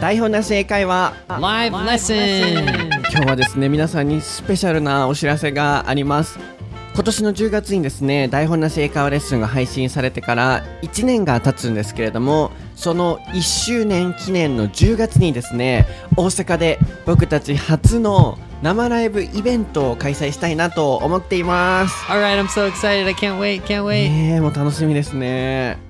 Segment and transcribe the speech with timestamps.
[0.00, 2.64] 台本なし英会話 Live lesson!
[3.12, 6.38] 今日はですね皆さんにスペシャルなお知らせがあります
[6.94, 15.86] 今年の10月にですね台本なし英会話レッスンが配信されてから1年が経つんですけれどもその1周年記念の10月にですね
[16.16, 23.06] 大阪で僕たち初の生ライブイベントを開催したいなと思っています Alright, I'm so excited.
[23.06, 24.08] I can't wait, can't wait.
[24.08, 25.89] ねえもう楽しみですね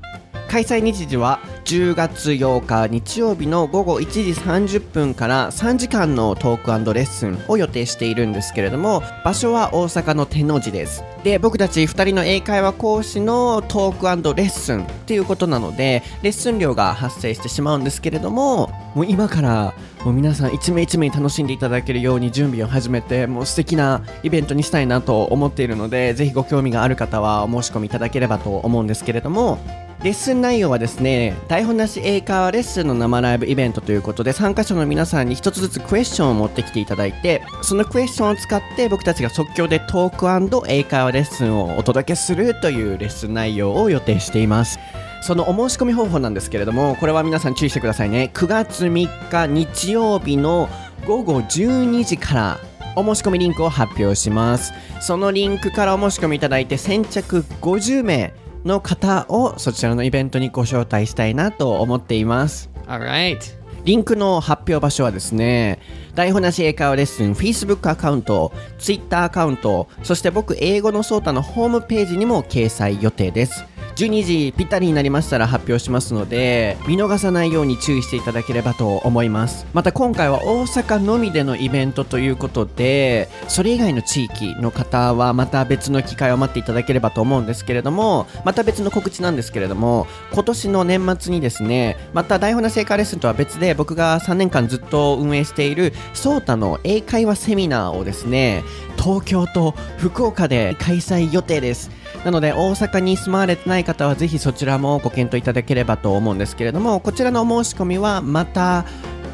[0.51, 11.05] 開催日時は10月8日日曜日の午後1時30分から3時間のトークレッスンを予定しているんですけれども場所は大阪の天王寺です。
[11.23, 19.73] で僕たち2人の英会話講師のトークレッスンっていうことなのでレッスン料が発生してしまうんですけれどももう今から
[20.05, 29.61] もう皆さん一名一名楽しんでいただけるように準備を始めてもう素敵なイベントにしたいなと思っているのでぜひご興味がある方はお申し込みいただければと思うんですけれども
[30.03, 44.79] レッスン内容はですね台本なし英会話レッスンの生ライブイベントということで参加者の皆さんに一つずつクエスチョンを持ってきていただいてそのクエスチョンを使って僕たちが即興でトーク英会話レッスンをお届けするというレッスン内容を予定しています。
[45.23, 48.31] そのお申し込み方法なんですけれどもこれは皆さん注意してくださいね。
[48.33, 50.71] 9月3日日曜日の
[51.07, 52.59] 午後12時から
[52.97, 54.73] お申し込みリンクを発表します。
[55.03, 58.33] そのリンクからお申し込みいただいて先着50名
[58.65, 63.61] の方をそちらのイベントにご招待したいなと思っています Alright.
[63.85, 65.79] リンクの発表場所はですね、
[66.15, 73.65] 台本なし英会話レッスン、Facebook アカウント、Twitter アカウント、そして僕、英語のソータのホームページにも掲載予定です。
[74.01, 79.67] 12時ぴったりになりましたら発表しますので見逃さないように注意していただければと思います。
[79.75, 98.65] また今回は大阪のみでのイベントということでそれ以外の地域の方はまた別の機会を待っていただければと思うんですけれどもまた別の告知なんですけれども今年の年末にですねまた台本な成果レッスンとは別で僕が3年間ずっと運営しているソータの英会話セミナーをですね
[98.97, 102.00] 東京と福岡で開催予定です。
[102.25, 108.85] なので大阪に住まわれてない方はぜひそちらもご検討いただければと思うんですけれどもこちらのお申し込みはまた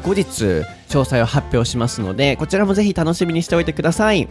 [0.03, 4.27] 後日詳細を発表しますのでこちらもぜひ楽しみにしておいてください。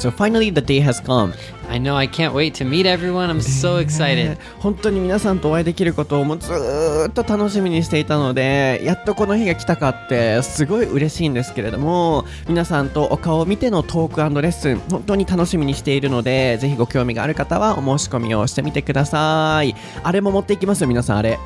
[0.00, 1.34] So finally the day has come.
[1.68, 3.28] I know, I can't wait to meet everyone.
[3.28, 4.38] I'm so excited.
[4.58, 19.74] 本当に皆さんとお会いできることをもうずーっと楽しみにしていたのでやっとこの日が来たかってすごい嬉しいんですけれども皆さんとお顔を見てのトークレッスン本当に楽しみにしているのでぜひご興味がある方はお申し込みをしてみてください。
[20.02, 21.38] あれも持っていきますよ皆さんあれ。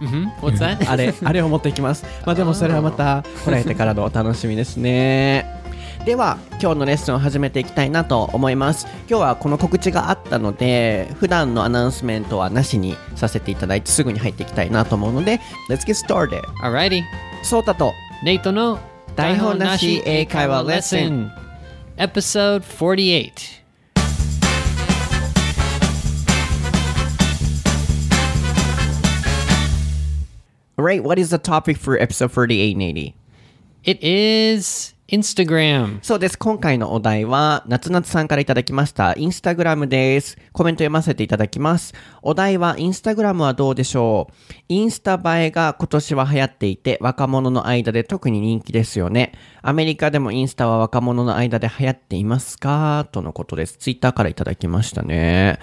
[0.00, 0.28] Hmm?
[0.88, 2.04] あれあれを持っていきます。
[2.26, 5.57] まあでもそれはまた来られてからのお楽しみですね
[6.04, 17.02] では今日のレッスンを始めていきたいなと思います今日はこの告知があったので普段のアナウンスメントはなしにさせていただいてすぐに入っていきたいなと思うので Let's get started Alrighty.
[17.42, 17.92] ソータと
[18.22, 18.78] ネイトの
[19.16, 21.30] 台本なし英会話レッスン
[21.98, 23.58] Episode 48.
[30.78, 33.14] Alright, what is the topic for episode 48, Nady?
[33.82, 36.00] It is Instagram.
[36.02, 36.38] そうです。
[36.38, 39.14] 今回のお題は、夏夏さんからいただきました。
[39.16, 40.36] インスタグラムです。
[40.52, 41.94] コメント読ませていただきます。
[42.20, 44.34] お題は、インスタグラムはどうでしょう？
[44.68, 49.32] インスタ映えが今年は流行っていて、若者の間で特に人気ですよね。
[49.62, 53.08] アメリカでもインスタは若者の間で流行っていますか？
[53.10, 53.78] とのことです。
[53.78, 55.58] ツイッターからいただきましたね。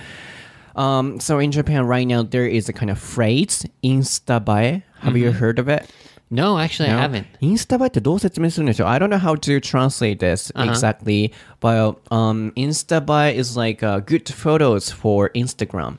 [0.74, 5.30] Um, so in Japan right now, there is a kind of phrase, インスタ映え Have you
[5.30, 5.86] heard of it?
[6.35, 7.27] No, actually, I haven't.
[7.41, 14.01] インスタ映えってどう説明するんでしょう ?I don't know how to translate this exactly, but um, インスタ映え is like uh,
[14.05, 15.99] good photos for Instagram.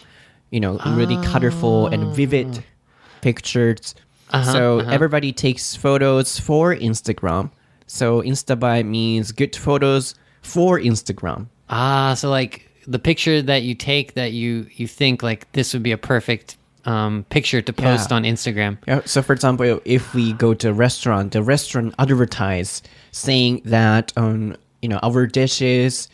[0.51, 2.63] You know, really colorful and vivid
[3.21, 3.93] pictures.
[4.31, 7.49] so everybody takes photos for Instagram.
[7.87, 11.47] So インスタ映え means good photos for Instagram.
[11.67, 15.83] Ah, so like the picture that you take that you you think like this would
[15.83, 18.16] be a perfect um, picture to post Yeah.
[18.16, 18.78] on Instagram.
[18.86, 24.12] Yeah, so for example, if we go to a restaurant, the restaurant advertise saying that
[24.16, 26.08] um, you know our dishes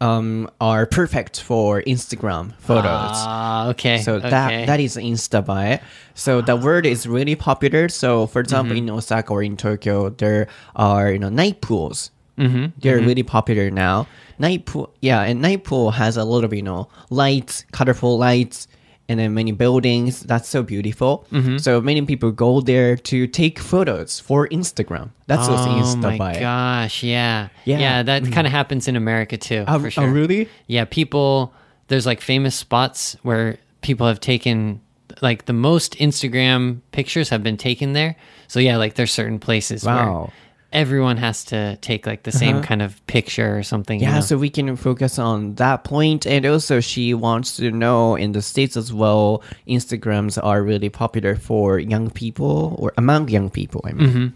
[0.00, 2.84] um, are perfect for Instagram photos.
[3.16, 3.98] Ah, okay.
[4.02, 4.30] So okay.
[4.30, 5.80] that that is Insta buy.
[6.14, 7.88] So the word is really popular.
[7.88, 12.10] So for example, in Osaka or in Tokyo, there are you know night pools.
[12.38, 12.78] Mm-hmm.
[12.80, 14.06] They're really popular now.
[14.38, 18.68] Night pool, yeah, and night pool has a lot of you know lights, colorful lights,
[19.08, 20.20] and then many buildings.
[20.20, 21.26] That's so beautiful.
[21.32, 21.58] Mm-hmm.
[21.58, 25.10] So many people go there to take photos for Instagram.
[25.26, 27.48] That's what's oh Insta my gosh, yeah.
[27.64, 27.78] Yeah.
[27.78, 28.32] Yeah, that mm-hmm.
[28.32, 30.10] kind of happens in America too, Oh, for oh, sure.
[30.10, 30.48] really?
[30.66, 31.54] Yeah, people
[31.88, 34.80] there's like famous spots where people have taken
[35.22, 38.16] like the most Instagram pictures have been taken there.
[38.48, 40.32] So yeah, like there's certain places Wow.
[40.76, 43.98] Everyone has to take like the same kind of picture or something.
[43.98, 44.20] you Yeah, know?
[44.20, 46.26] so we can focus on that point.
[46.26, 51.34] And also, she wants to know in the States as well, Instagrams are really popular
[51.34, 53.80] for young people or among young people.
[53.84, 54.34] I mean.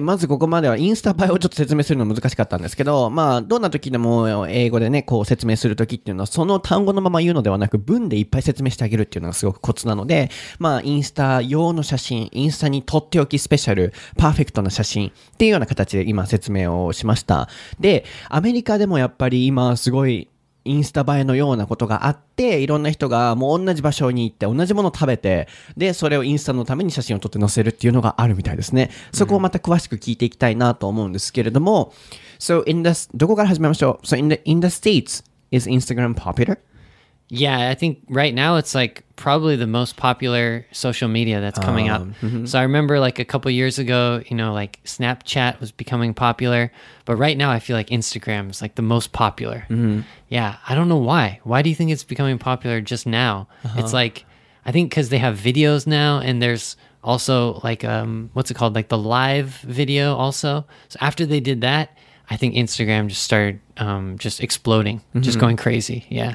[0.00, 17.48] まずここまではインスタ映えをちょっと説明するの難しかったんですけど、まあ、どんな時でも英語でね、こう説明する時っていうのは、その単語のまま言うのではなく、文でいっぱい説明してあげるっていうのがすごくコツなので、まあ、インスタ用の写真、インスタにとっておきスペシャル、パーフェクトな写真っていうような形で今説明をしました。
[17.78, 20.28] で、アメリカでもやっぱり今すごい、
[20.64, 28.90] インスタ映えのようなことがあって、いろんな人がもう同じ場所に行って、同じものを食べて、で、それをインスタのために写真を撮って載せるっていうのがあるみたいですね。
[29.12, 31.94] そこをまた詳しく聞いていきたいなと思うんですけれども、
[32.38, 36.58] So in the, どこから始めましょう ?So in the, in the States, is Instagram popular?
[37.32, 41.88] Yeah, I think right now it's like probably the most popular social media that's coming
[41.88, 42.02] up.
[42.46, 46.72] So I remember like a couple years ago, you know, like Snapchat was becoming popular,
[47.04, 49.64] but right now I feel like Instagram is like the most popular.
[50.28, 51.38] Yeah, I don't know why.
[51.44, 53.46] Why do you think it's becoming popular just now?
[53.76, 54.24] It's like
[54.66, 58.74] I think cuz they have videos now and there's also like um what's it called
[58.74, 60.64] like the live video also.
[60.88, 61.96] So after they did that,
[62.28, 66.04] I think Instagram just started um just exploding, just going crazy.
[66.08, 66.34] Yeah.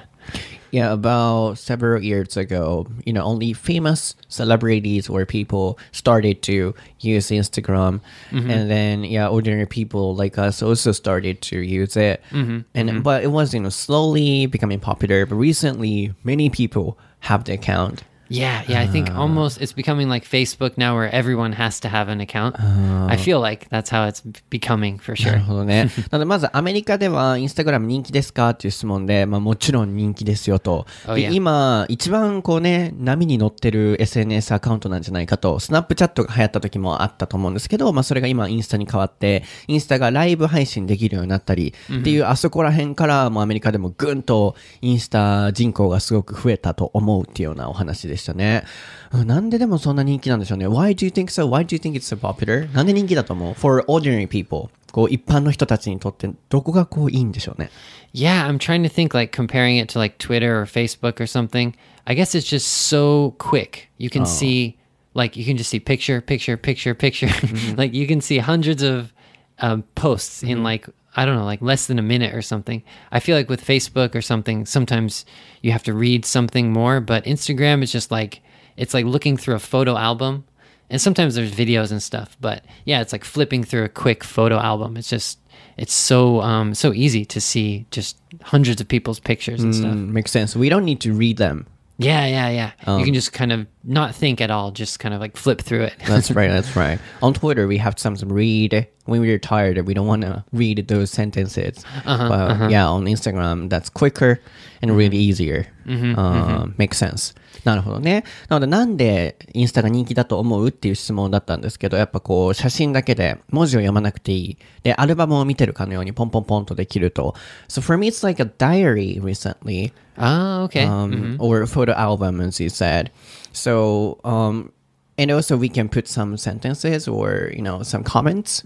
[0.76, 7.28] Yeah, about several years ago, you know, only famous celebrities or people started to use
[7.28, 8.50] Instagram, mm-hmm.
[8.52, 12.22] and then yeah, ordinary people like us also started to use it.
[12.32, 12.60] Mm-hmm.
[12.74, 13.02] And mm-hmm.
[13.04, 15.26] but it was you know slowly becoming popular.
[15.26, 18.04] But recently, many people have the account.
[18.30, 18.82] Yeah, yeah.
[18.82, 22.56] I think almost it's becoming like Facebook now, where everyone has to have an account.
[22.60, 25.34] I feel like that's how it's becoming for な sure.
[25.36, 25.90] るほどね。
[26.12, 30.86] なので、まずアメリカではインスタグラム人気ですかっていう質問で、まあもちろん人気ですよと。
[31.08, 31.34] Oh, で yeah.
[31.34, 48.65] 今、一番こうね、波に乗ってる SNS アカウントなんじゃないかと、スナップチャットが流行った時もあったと思うんですけど、まあそれが今インスタに変わって、インスタがライブ配信できるようになったり、っていうあそこら辺からもうアメリカでもぐんとインスタ人口がすごく増えたと思うっていうようなお話でしたね。
[49.13, 50.69] うんなんででもそんな人気なんでしょうね。
[50.69, 51.49] Why do you think so?
[51.49, 52.73] Why do you think it's so popular?
[52.75, 54.69] なんで人気だと思う ?For ordinary people.
[54.93, 57.71] こう一般の人たちにとってどこがこういいんでしょうね。
[58.13, 61.75] Yeah, I'm trying to think like comparing it to like Twitter or Facebook or something.
[62.05, 63.89] I guess it's just so quick.
[63.99, 64.77] You can see
[65.15, 67.29] like you can just see picture, picture, picture, picture.
[67.77, 69.13] like you can see hundreds of
[69.61, 72.84] um, posts in like I don't know, like less than a minute or something.
[73.12, 75.26] I feel like with Facebook or something, sometimes
[75.62, 78.42] you have to read something more, but Instagram is just like
[78.78, 80.46] it's like looking through a photo album.
[80.90, 84.58] And sometimes there's videos and stuff, but yeah, it's like flipping through a quick photo
[84.58, 84.98] album.
[84.98, 85.40] It's just
[85.78, 89.94] it's so um so easy to see just hundreds of people's pictures and stuff.
[89.94, 90.56] Mm, makes sense.
[90.56, 91.66] We don't need to read them.
[91.98, 92.72] Yeah, yeah, yeah.
[92.98, 95.62] You can um, just kind of not think at all, just kind of like flip
[95.62, 95.94] through it.
[96.06, 97.00] That's right, that's right.
[97.22, 99.80] On Twitter, we have sometimes read when we're tired.
[99.88, 101.86] We don't want to read those sentences.
[102.06, 102.68] Uh-huh, but uh-huh.
[102.70, 104.42] yeah, on Instagram, that's quicker
[104.82, 105.30] and really mm-hmm.
[105.30, 105.68] easier.
[105.86, 106.72] Mm-hmm, uh, mm-hmm.
[106.78, 107.34] Makes sense.
[107.66, 108.24] なるほどね。
[108.48, 114.58] なので、なんでインスタが人気だと思うっていう質問だったんですけど、やっぱこう、写真だけで文字を読まなくていい。
[114.84, 117.36] で、アルバムを見てるかのようにポンポンポンとできると。
[117.68, 119.92] So for me, it's like a diary recently.
[120.18, 120.86] oh, okay.
[120.86, 123.12] um, or a photo album, as you said.
[123.52, 124.72] So, um,
[125.18, 128.62] and also we can put some sentences or you know some comments.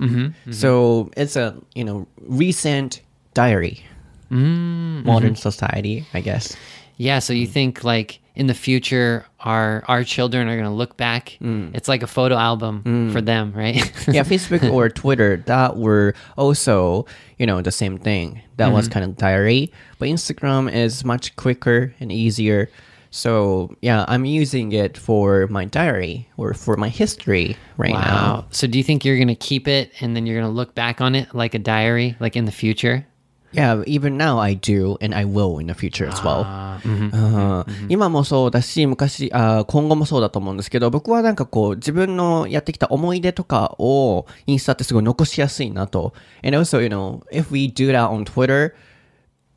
[0.51, 3.01] So it's a you know recent
[3.34, 3.86] diary,
[4.29, 6.56] modern society, I guess.
[7.00, 7.53] Yeah, so you hmm.
[7.53, 11.38] think like in the future our our children are going to look back.
[11.39, 11.70] Hmm.
[11.74, 13.12] It's like a photo album hmm.
[13.12, 13.75] for them, right?
[14.08, 17.06] yeah, Facebook or Twitter that were also
[17.38, 18.41] you know the same thing.
[18.58, 18.94] That was mm-hmm.
[19.00, 22.70] kind of diary, but Instagram is much quicker and easier.
[23.12, 28.36] So yeah, I'm using it for my diary or for my history right now.
[28.36, 28.46] wow.
[28.51, 30.75] So do you think you're going to keep it and then you're going to look
[30.75, 33.08] back on it like a diary like in the future?
[33.54, 36.44] Yeah, even now I do, and I will in the future as well.
[36.85, 46.12] うん今もそうだし、昔あ、今後もそうだと思うんですけど、僕はなんかこう、自分のやってきた思い出とかをインスタってすごい残しやすいなと。
[46.42, 48.75] And also, you know, if we do that on Twitter,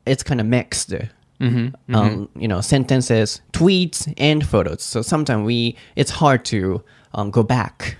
[0.06, 0.96] it's kind of mixed.
[1.40, 4.82] Um, you know, sentences, tweets, and photos.
[4.82, 6.82] So sometimes we, it's hard to
[7.14, 7.96] um, go back.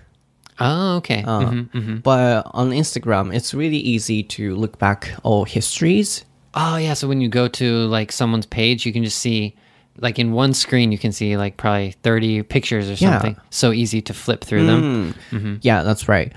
[0.61, 1.23] Oh, okay.
[1.25, 1.41] Uh,
[1.73, 2.03] Mhm.
[2.03, 6.25] But on Instagram, it's really easy to look back all histories.
[6.55, 9.55] Oh yeah, so when you go to like someone's page, you can just see
[10.01, 13.21] like in one screen you can see like probably 30 pictures or Yeah.
[13.21, 13.37] something.
[13.51, 15.15] So easy to flip through them.
[15.63, 16.33] Yeah, that's right.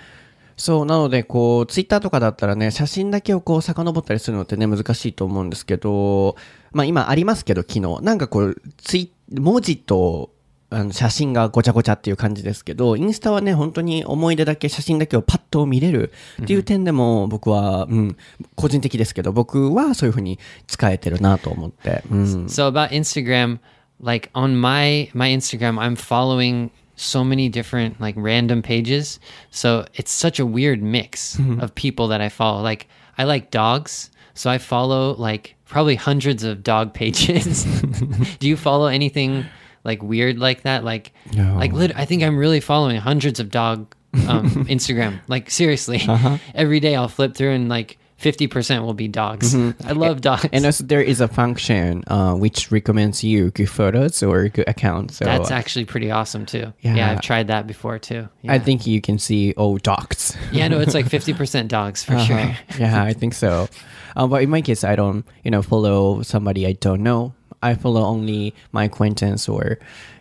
[0.58, 6.36] そう、なので、こう、ツイッターとかだったらね、写真だけをこう、遡ったりするのってね、難しいと思うんですけど、
[6.72, 8.00] まあ今ありますけど、機能。
[8.02, 10.30] なんかこう、ツイ、文字と
[10.69, 18.17] あの写真がごちゃごちゃっていう感じですけど、インスタはね、本当に思い出だけ、写真だけをパッと見れるっていう点でも、僕は、うん、
[18.57, 22.03] 個人的ですけど、僕はそういうふうに使えてるなと思って。
[22.11, 22.47] うん。
[22.47, 23.59] So about Instagram,
[24.03, 29.21] like on my my Instagram, I'm following so many different like random pages.
[29.51, 32.63] So it's such a weird mix of people that I follow.
[32.63, 37.65] Like I like dogs, so I follow like probably hundreds of dog pages.
[38.41, 39.45] Do you follow anything
[39.87, 40.85] like weird like that?
[40.85, 41.55] Like No.
[41.57, 43.95] like lit- I think I'm really following hundreds of dog
[44.29, 45.21] um, Instagram.
[45.29, 46.03] Like seriously,
[46.55, 47.97] every day I'll flip through and like.
[48.19, 49.55] 50% will be dogs.
[49.55, 50.49] I love dogs.
[50.51, 55.19] And also there is a function uh, which recommends you good photos or good accounts.
[55.19, 56.73] So That's actually pretty awesome too.
[56.81, 56.95] Yeah.
[56.95, 58.27] Yeah, I've tried that before too.
[58.41, 58.55] Yeah.
[58.55, 60.35] I think you can see all dogs.
[60.51, 62.39] yeah, no, it's like 50% dogs for sure.
[62.39, 62.55] Uh-huh.
[62.79, 63.69] yeah, I think so.
[64.17, 67.35] Uh, but in my case, I don't, you know, follow somebody I don't know.
[67.66, 69.78] I follow only my acquaintance or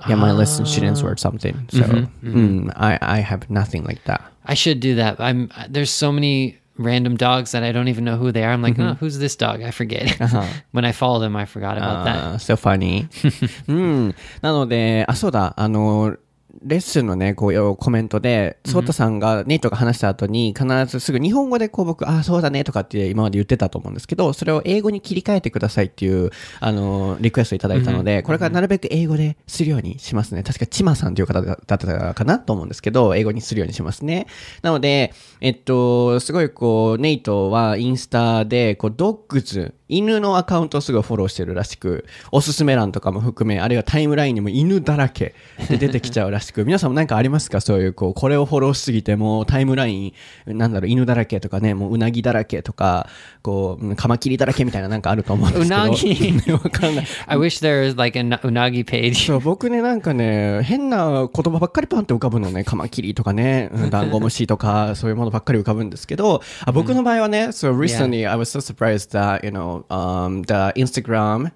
[0.08, 1.56] yeah, my lesson students or something.
[1.70, 1.80] So
[2.22, 4.20] mm, I, I have nothing like that.
[4.44, 5.20] I should do that.
[5.20, 8.52] I'm there's so many random dogs that I don't even know who they are.
[8.52, 9.62] I'm like, oh, who's this dog?
[9.62, 10.18] I forget.
[10.72, 12.16] when I follow them, I forgot about that.
[12.16, 13.08] あー so funny.
[13.68, 14.14] うん。
[14.42, 16.16] なので、あ、そうだ、あの、
[16.63, 30.43] レッスンのね、こう、コメントで、ソータさんが、ネイトが話した後に、必ずすぐ日本語でこう僕、あ、そうだねとかって今まで言ってたと思うんですけど、それを英語に切り替えてくださいっていう、あの、リクエストいただいたので、これからなるべく英語でするようにしますね。
[30.43, 34.27] 確か、チマさんという方だったかなと思うんですけど、英語にするようにしますね。
[34.61, 45.35] なので、えっと、すごいこう、ネイトはインスタで、こう、ドッグズ、犬のアカウントをすごいフォローしてるらしく、おすすめ欄とかも含め、あるいはタイムラインにも犬だらけ
[45.69, 47.61] で出てきちゃうらしく、皆さんも何かありますか？
[47.61, 50.07] そういう、こう、これをフォローしすぎて、もうタイムライ
[50.47, 53.07] ン、なんだろう、犬だらけとかね、もううなぎだらけとか、
[53.43, 55.75] こう、カマキリだらけみたいななんかあると思うんですけど。
[55.75, 57.05] うなぎねわかんない。
[57.27, 59.27] I wish there was like a na- unagi page.
[59.27, 71.51] そう、僕ね、なんかね、変な言葉ばっかりパンって浮かぶのね、カマキリとかね、うんダンゴムシとか、そういうものばっかり浮かぶんですけど、あ僕の場合はね、so recently I was so surprised that, you know, um, the Instagram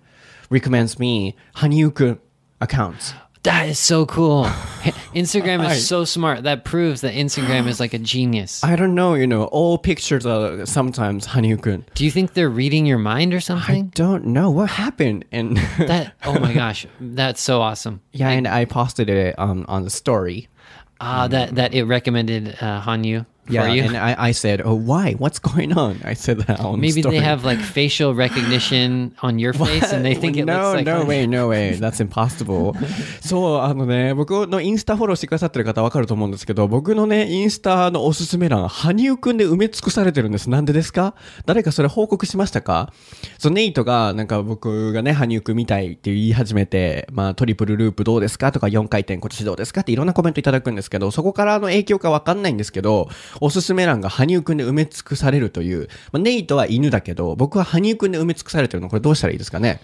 [0.50, 2.20] recommends me Hanyukun
[2.62, 3.14] accounts.
[3.44, 4.44] That is so cool.
[5.16, 6.44] Instagram is so smart.
[6.44, 8.62] That proves that Instagram is like a genius.
[8.64, 11.86] I don't know, you know, all pictures are sometimes Hanyukun.
[11.94, 13.86] Do you think they're reading your mind or something?
[13.86, 15.24] I don't know what happened.
[15.32, 18.02] And that oh my gosh, that's so awesome.
[18.12, 20.50] Yeah, I, and I posted it um, on the story.
[21.00, 23.26] Ah, uh, um, that that it recommended uh, Hanyu.
[23.50, 23.84] For Yeah, you.
[23.84, 25.14] and I, I said, oh, why?
[25.18, 26.00] What's going on?
[26.06, 27.18] I said that on the Maybe story.
[27.20, 30.86] they have like facial recognition on your face, and they think it no, looks like
[30.86, 31.08] no Hanyu.
[31.08, 31.78] way, no way.
[31.80, 32.76] That's impossible.
[33.22, 40.50] そう、あのね、僕のインスタフォローしてくださってる方わかると思うんですけど、僕のね、インスタのおすすめ欄、羽生くんで埋め尽くされてるんです。
[40.50, 41.16] なんでですか？
[41.46, 42.92] 誰かそれ報告しましたか？
[43.38, 48.52] そう、ネイトが、なんか僕がね、羽生くんみたいって言い始めて、まあ、トリプルループどうですか？
[48.52, 49.82] とか、4回転今年どうですか？
[49.82, 53.10] っていろんなコメントいただくんですけど、そこからの影響かわかんないんですけど、
[53.42, 59.82] おすすめ欄が羽生くんで埋め尽くされるという、まあ、ネイトは犬だけど、僕は羽生くんで埋め尽くされてるの、これどうしたらいいですかね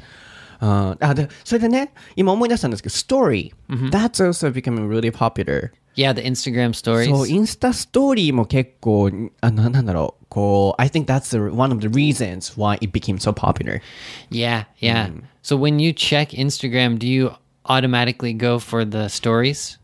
[0.59, 5.71] あーあでそれでね、今思い出したんですけど、ストーリー、That's also becoming really popular.
[5.95, 7.09] Yeah, the Instagram stories.
[7.09, 9.09] そう、インスタストーリーも結構、
[9.39, 13.81] あの、なんだろう、こう、I think that's the, one of the reasons why it became so popular.
[14.29, 15.07] Yeah, yeah.
[15.07, 15.23] Mm.
[15.41, 17.31] So when you check Instagram, do you
[17.65, 19.77] automatically go for the stories?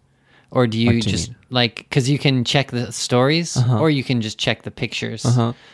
[0.52, 1.38] Or do you do just mean?
[1.50, 5.26] like because you can check the stories or you can just check the pictures.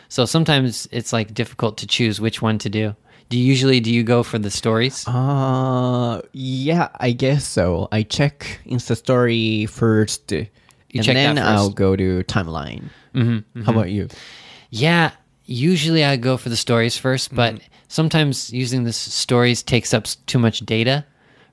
[0.08, 2.94] So sometimes it's like difficult to choose which one to do.
[3.28, 5.04] Do you usually do you go for the stories?
[5.06, 7.88] Uh, yeah, I guess so.
[7.92, 10.48] I check Insta story first, and
[10.94, 12.88] check then that I'll go to timeline.
[13.64, 14.08] How about you?
[14.70, 15.10] Yeah,
[15.44, 17.64] usually I go for the stories first, but Mm-hmm.
[17.88, 21.04] sometimes using the stories takes up too much data.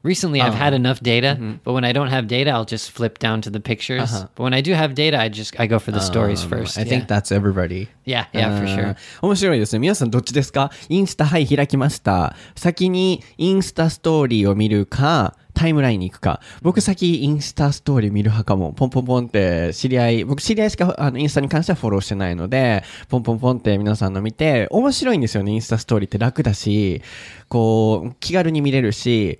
[0.05, 0.57] Recently, I've Oh.
[0.57, 1.53] had enough data, Mm-hmm.
[1.65, 4.27] but when I don't have data, I'll just flip down to the pictures.
[4.35, 6.77] But when I do have data, I just I go for the stories first.
[6.77, 6.85] Uh-huh.
[6.85, 7.88] Um, I think that's everybody.
[8.05, 8.93] yeah, yeah, for あ sure.
[8.93, 9.79] ー面白いですね。
[9.79, 12.35] 皆さんどっちですかインスタ、はい、開きました。
[12.55, 16.39] 先にインスタストーリーを見るか、タイムラインに行くか。
[16.62, 18.74] 僕先インスタストーリー見る派かも。
[18.74, 25.53] ポンポンポンって知り合い、僕知り合いしかあのインスタに関してはフォローしてないので、ポンポンポンって皆さんの見て、面白いんですよね。
[25.53, 27.01] インスタストーリーって楽だし、
[27.47, 29.39] こう、気軽に見れるし、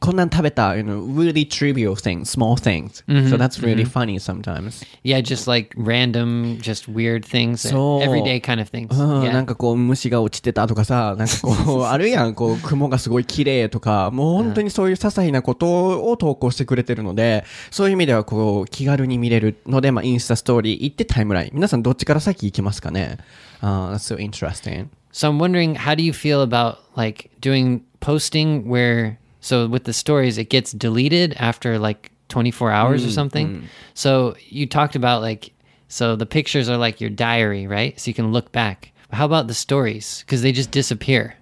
[0.00, 3.02] こんなん食べた、you know, really trivial things, small things.
[3.28, 4.84] So that's really funny sometimes.
[5.02, 8.94] Yeah, just like random, just weird things, uh, そう everyday kind of things.
[8.94, 9.32] うん、yeah.
[9.32, 21.50] なんかこう虫が落ちてたとかさ、なんかこう、あるやん、こう雲がすごい綺麗とか、もう本当にそういう些細なことを投稿してくれてるので、そういう意味ではこう気軽に見れるので、まあインスタストーリー行ってタイムライン。
[21.54, 23.16] 皆さんどっちから先行きますかね
[23.60, 24.88] あ、uh, That's so interesting.
[25.12, 29.92] So I'm wondering, how do you feel about like doing posting where So with the
[29.92, 33.48] stories, it gets deleted after like 24 hours or mm, something.
[33.48, 33.64] Mm.
[33.94, 35.52] So you talked about like,
[35.88, 37.98] so the pictures are like your diary, right?
[37.98, 38.92] So you can look back.
[39.10, 40.22] How about the stories?
[40.26, 41.37] Because they just disappear.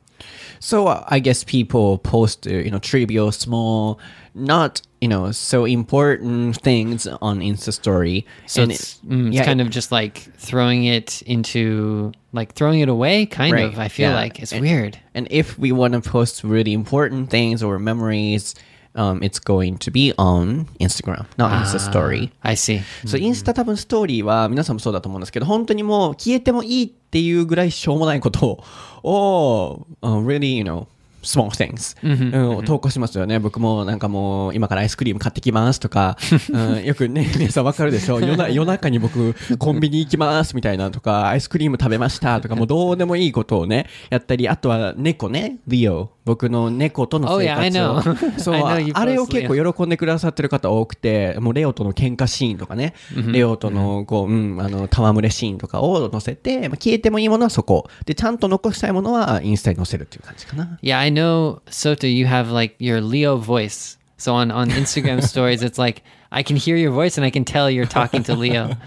[0.61, 3.99] So uh, I guess people post, uh, you know, trivial, small,
[4.35, 8.27] not you know, so important things on Insta story.
[8.47, 12.13] So And it's, it- mm, it's yeah, kind it- of just like throwing it into
[12.33, 13.79] like throwing it away, kind Right, of.
[13.79, 14.17] I feel yeah.
[14.17, 14.99] like it's And- weird.
[15.15, 18.55] And if we want to post really important things or memories,
[18.97, 22.33] um, it's going to be on Instagram, not Insta story.
[22.43, 22.81] I see.
[23.07, 28.65] そう、インスタ多分ストーリーは皆さんもそうだと思うんですけど、本当にもう消えてもいいっていうぐらいしょうもないことを、
[29.03, 30.87] を、uh, really, you know,
[31.27, 33.39] small things、うん投稿しますよね。
[33.39, 36.17] 僕もなんかもう今からアイスクリーム買ってきますとか、
[36.53, 46.17] うん、よくね、皆さんわかるでしょ夜な夜中に僕コンビニ行きますみたいなとか、アイスクリーム食べましたとか、もうどうでもいいことをね、やったり、あとは猫ね、リオ。
[46.27, 48.41] 僕の猫との Oh, 生 yeah, 活を know.
[48.41, 52.95] そうあれを結構喜んでくださってる方多くて、もうレオとの喧嘩シーンとかね、
[53.33, 57.89] レオとのこう、うん、あの、戯れシーンとかを載せて、まあ、消えてもいいものはそこ。
[58.05, 60.79] で、ちゃんと残したいものはインスタに載せるっていう感じかな。
[60.83, 63.99] Yeah, I know, Soto, you have like your Leo voice.
[64.19, 67.45] So on, on Instagram stories, it's like I can hear your voice and I can
[67.45, 68.71] tell you're talking to Leo.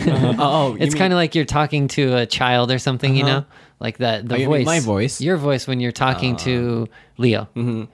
[0.00, 0.34] Uh-huh.
[0.38, 3.38] oh, it's kind of like you're talking to a child or something, you know?
[3.38, 3.56] Uh-huh.
[3.78, 4.66] Like that the Oh, voice.
[4.66, 5.20] my voice?
[5.20, 6.96] Your voice when you're talking to ah.
[7.18, 7.48] Leo.
[7.54, 7.84] Mm-hmm.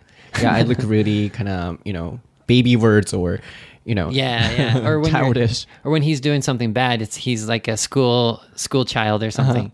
[0.43, 3.41] yeah, I look really kind of, you know, baby words or,
[3.85, 4.87] you know, Yeah, yeah.
[4.87, 5.67] Or when childish.
[5.85, 9.31] or when he's doing something bad, it's he's like a school school child or uh-huh.
[9.31, 9.73] something.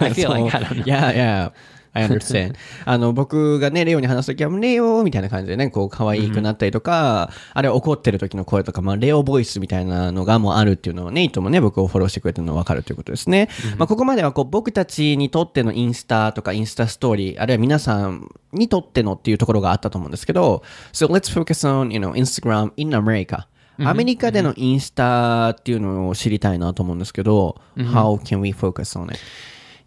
[0.00, 0.84] I feel like I don't know.
[0.86, 1.48] Yeah, yeah.
[1.92, 2.54] I understand.
[2.84, 13.48] あの、僕がね、レオに話すときは、レオみたいな感じでね、こう、可愛くなったりとか、あれ怒ってる時の声とか、まあ、レオボイスみたいなのがもうあるっていうのをね、いともね、僕をフォローしてくれてるの分かるということですね。
[13.76, 23.46] まあ、ここまでは、こう、僕たちにとってのインスタとか、インスタストーリー、あるいは皆さんにとってのっていうところがあったと思うんですけど、So let's focus on, you know, Instagram in America.
[23.82, 29.18] アメリカでのインスタっていうのを知りたいなと思うんですけど、How can we focus on it?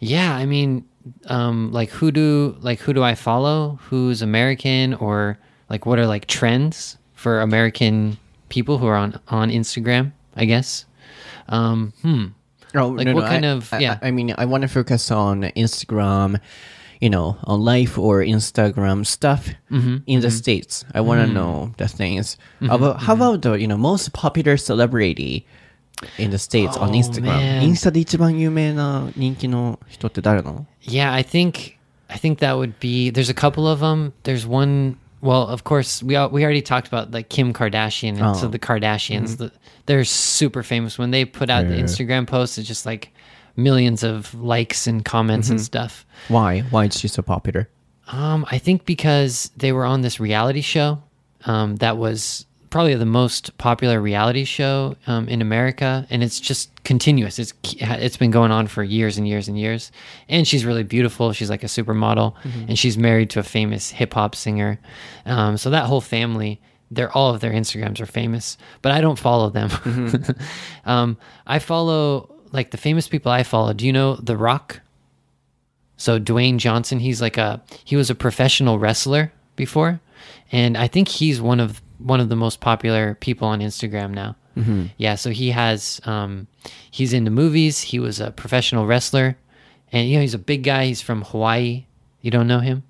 [0.02, 0.84] Yeah, I mean,
[1.28, 3.80] um, like who do like who do I follow?
[3.90, 5.38] Who's American or
[5.70, 8.18] like what are like trends for American
[8.50, 10.12] people who are on on Instagram?
[10.36, 10.86] I guess.
[11.50, 12.26] Um, hmm.
[12.76, 14.00] Oh, Like, no, what no, kind I- of- yeah.
[14.02, 16.40] I, I mean, I want to focus on Instagram,
[17.00, 20.84] you know, on life or Instagram stuff Mm-hmm, in the States.
[20.94, 21.34] I want to Mm.
[21.34, 22.38] know the things.
[22.62, 25.46] About, how about the, you know, most popular celebrity
[26.19, 27.23] in the States on Oh, Instagram?
[27.37, 27.63] man.
[27.65, 31.77] インスタで一番有名な人気の人って誰なの Yeah, I think
[32.09, 33.11] I think that would be.
[33.11, 34.13] There's a couple of them.
[34.25, 34.97] There's one.
[35.21, 38.51] Well, of course, we al- we already talked about like Kim Kardashian and so Oh.
[38.51, 39.37] the Kardashians.
[39.37, 39.51] The,
[39.87, 40.97] they're super famous.
[40.99, 41.83] When they put out the Yeah.
[41.83, 43.11] Instagram posts, it's just like
[43.57, 46.07] millions of likes and comments and stuff.
[46.29, 46.61] Why?
[46.71, 47.69] Why is she so popular?
[48.11, 51.03] Um, I think because they were on this reality show
[51.45, 56.72] um, that was probably the most popular reality show um, in America, and it's just
[56.84, 57.38] continuous.
[57.38, 59.92] It's it's been going on for years and years and years.
[60.28, 61.34] And she's really beautiful.
[61.34, 62.34] She's like a supermodel,
[62.68, 64.80] and she's married to a famous hip hop singer.
[65.28, 66.60] Um, so that whole family.
[66.90, 69.72] They're all of their Instagrams are famous, but I don't follow them.
[70.86, 73.74] um, I follow like the famous people I follow.
[73.74, 74.82] Do you know The Rock?
[75.98, 80.02] So Dwayne Johnson, he's like a he was a professional wrestler before,
[80.52, 84.36] and I think he's one of one of the most popular people on Instagram now.
[84.98, 86.46] Yeah, so he has um,
[86.92, 87.82] he's into movies.
[87.82, 89.36] He was a professional wrestler,
[89.92, 90.86] and you know he's a big guy.
[90.86, 91.86] He's from Hawaii.
[92.22, 92.84] You don't know him?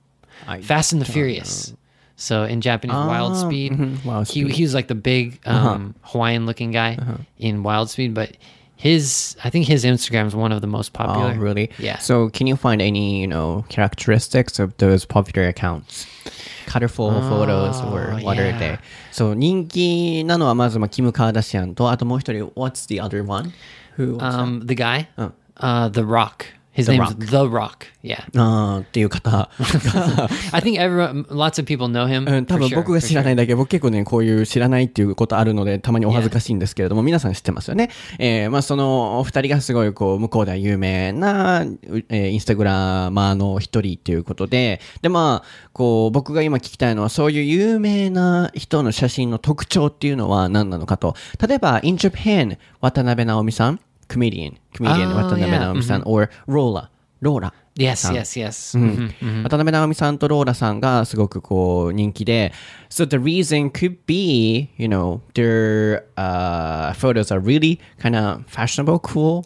[0.45, 1.73] I Fast and the Furious.
[2.17, 3.71] So in Japanese, Wild Ah, Speed.
[3.71, 4.55] mhm, Wild he Speed.
[4.55, 6.97] he was like the big um, Hawaiian looking guy
[7.39, 8.35] in Wild Speed, but
[8.82, 11.32] his I think his Instagram is one of the most popular.
[11.34, 11.70] Oh, really?
[11.78, 11.98] Yeah.
[11.98, 16.06] So, can you find any, you know, characteristics of those popular accounts?
[16.66, 18.58] Colorful photos or what are yeah.
[18.58, 18.78] they?
[19.10, 23.52] そう、人気なのはまず、まあ、キム・カーダシアンと、あともう一人、What's the other one?
[23.96, 24.16] Who?
[24.16, 24.38] was that?
[24.38, 25.32] Um, the guy, Oh.
[25.56, 26.44] uh, The Rock.
[26.75, 27.25] His The name's Rock.
[27.27, 27.85] The Rock.
[28.03, 29.49] Yeah, あーっていう方。
[30.51, 32.27] I think everyone, lots of people know him.
[32.27, 37.89] うん、多 for 分 sure, 僕が for 知ら.ないだけ、僕結構ね、こういう知らないっていうことあるので、たまにお恥ずかしいんですけれども、皆さん知ってますよね。
[38.17, 41.77] えー、まあそのお二人がすごいこう、向こうでは有名な、う
[42.09, 51.15] えー、インスタグラマーの一人っていうことで、でまあ、こう、僕が今聞きたいのは、そういう有名な人の写真の特徴っていうのは何なのかと。
[51.47, 53.79] 例えば、in Japan、渡辺直美さん、
[54.10, 56.90] コメディアン、コメディアン Oh, 渡辺直美さん、or ローラ、
[57.20, 57.54] ローラ。
[57.76, 58.76] Yes, さん yes, yes.
[58.76, 59.42] Mhm.
[59.44, 62.52] 渡辺直美さんとローラさんがすごくこう人気で、
[62.90, 69.44] So the reason could be, you know, their uh, photos are really kind of fashionable, cool.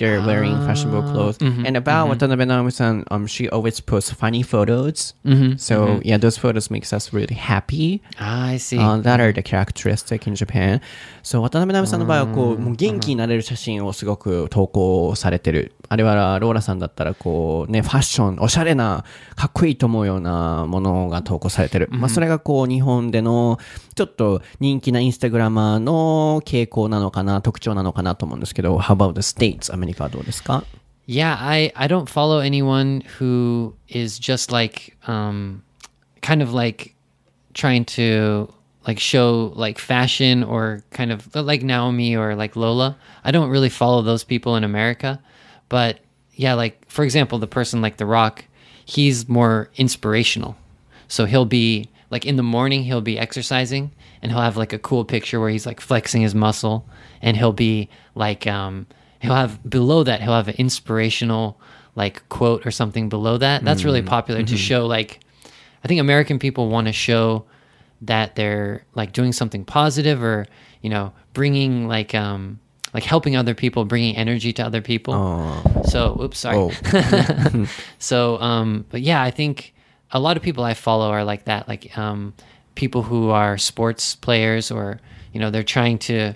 [0.00, 1.38] They're wearing fashionable clothes.
[1.40, 5.14] and about Watanabe Naomi-san, um, she always posts funny photos.
[5.58, 8.00] So yeah, those photos makes us really happy.
[8.18, 8.78] Ah, I see.
[8.78, 10.80] Uh, that are the characteristic in Japan.
[11.22, 15.72] そう、渡辺直美さんの場合は、こう、もう元気になれる写真をすごく投稿されてる。
[15.90, 19.04] あれは、ローラさんだったら、こう、ね、ファッション、おしゃれな、
[19.36, 21.88] かっこいいと思うようなものが投稿されてる。
[21.90, 23.58] まあ、それがこう、日本での、
[23.94, 29.70] ちょっと人気なインスタグラマーの傾向なのかな、特徴なのかなと思うんですけど、How about the States?
[29.74, 30.63] アメリカはどうですか
[31.07, 35.61] Yeah, I, I don't follow anyone who is just like um
[36.21, 36.95] kind of like
[37.53, 38.51] trying to
[38.87, 42.97] like show like fashion or kind of like Naomi or like Lola.
[43.23, 45.19] I don't really follow those people in America.
[45.69, 45.99] But
[46.33, 48.45] yeah, like for example, the person like The Rock,
[48.83, 50.55] he's more inspirational.
[51.07, 53.91] So he'll be like in the morning he'll be exercising
[54.21, 56.87] and he'll have like a cool picture where he's like flexing his muscle
[57.21, 58.87] and he'll be like um
[59.20, 61.60] he'll have below that he'll have an inspirational
[61.94, 63.64] like quote or something below that.
[63.64, 65.20] That's really popular to show like
[65.84, 67.44] I think American people want to show
[68.02, 70.46] that they're like doing something positive or
[70.82, 72.58] you know bringing like um
[72.92, 75.14] like helping other people, bringing energy to other people.
[75.84, 76.56] So, oops, sorry.
[76.56, 77.66] Oh.
[77.98, 79.74] so, um, but yeah, I think
[80.10, 82.34] a lot of people I follow are like that, like um,
[82.74, 85.00] people who are sports players or
[85.32, 86.34] you know they're trying to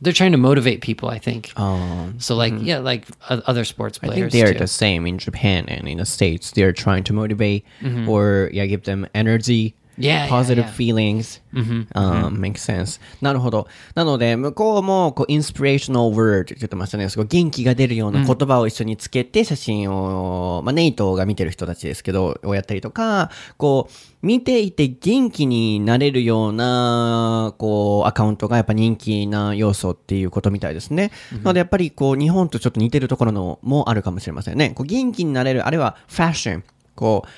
[0.00, 1.08] they're trying to motivate people.
[1.08, 1.52] I think.
[1.56, 2.12] Oh.
[2.18, 2.64] so, like mm-hmm.
[2.64, 4.16] yeah, like o- other sports players.
[4.16, 4.58] I think they're too.
[4.58, 6.52] the same in Japan and in the States.
[6.52, 8.08] They're trying to motivate mm-hmm.
[8.08, 9.74] or yeah, give them energy.
[10.00, 10.72] Yeah, yeah, positive yeah.
[10.72, 11.40] feelings.
[11.52, 13.00] Um, makes sense.
[13.20, 13.66] なるほど。
[13.94, 17.08] なので、向こうも、こう、inspirational word って言ってましたね。
[17.08, 31.10] すごい元気が出るような言葉を一緒につけて写真を、まあ、ネイトが見てる人たちですけど、をやったりとか、こう、見ていて元気になれるような、こう、アカウントがやっぱ人気な要素っていうことみたいですね。
[31.32, 34.70] なので、やっぱりこう、日本とちょっと似てるところのもあるかもしれませんね。
[34.70, 36.64] こう、元気になれる、あるいはファッション。
[36.94, 37.28] こう、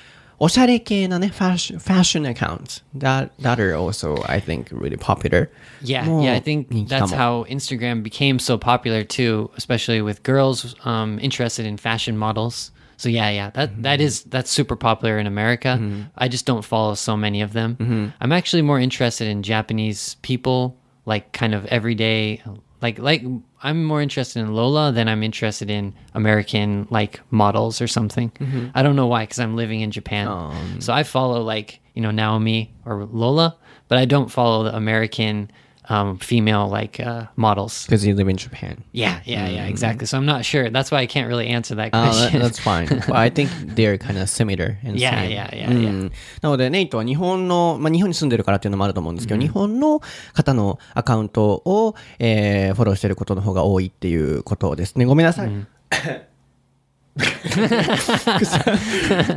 [0.42, 2.64] おしゃれ系なね、ファッション、ファッションアカウント。
[2.96, 5.50] that, that are also, I think, really popular.
[5.82, 10.00] Yeah, もう yeah, I think 人気か that's も how Instagram became so popular too, especially
[10.00, 12.70] with girls um, interested in fashion models.
[12.96, 15.78] So yeah, yeah, that that is that's super popular in America.
[16.16, 18.12] I just don't follow so many of them.
[18.20, 22.42] I'm actually more interested in Japanese people, like kind of everyday,
[22.82, 23.22] like like
[23.63, 28.29] I'm more interested in Lola than I'm interested in American like models or something.
[28.31, 28.67] Mm-hmm.
[28.75, 30.27] I don't know why, because I'm living in Japan.
[30.27, 30.81] Um.
[30.81, 33.55] So I follow like you know Naomi or Lola,
[33.87, 35.49] but I don't follow the American
[35.89, 37.85] um, female like uh, models.
[37.85, 38.83] Because you live in Japan.
[38.93, 40.05] Yeah, yeah, yeah, exactly.
[40.05, 40.69] So I'm not sure.
[40.69, 42.41] That's why I can't really answer that Uh, question.
[42.41, 42.87] that's fine.
[43.07, 45.31] But I think they're kind of similar and Yeah, same.
[45.31, 45.89] yeah, yeah, う yeah.
[45.91, 50.01] んなので、ネイトは日本の、まあ、日本に住んでるからっていうのもあると思うんですけど、日本の
[50.33, 55.05] 方のアカウントを、えーフォローしてることの方が多いっていうことですね。
[55.05, 55.49] ごめんなさい。
[55.49, 56.21] くしゃ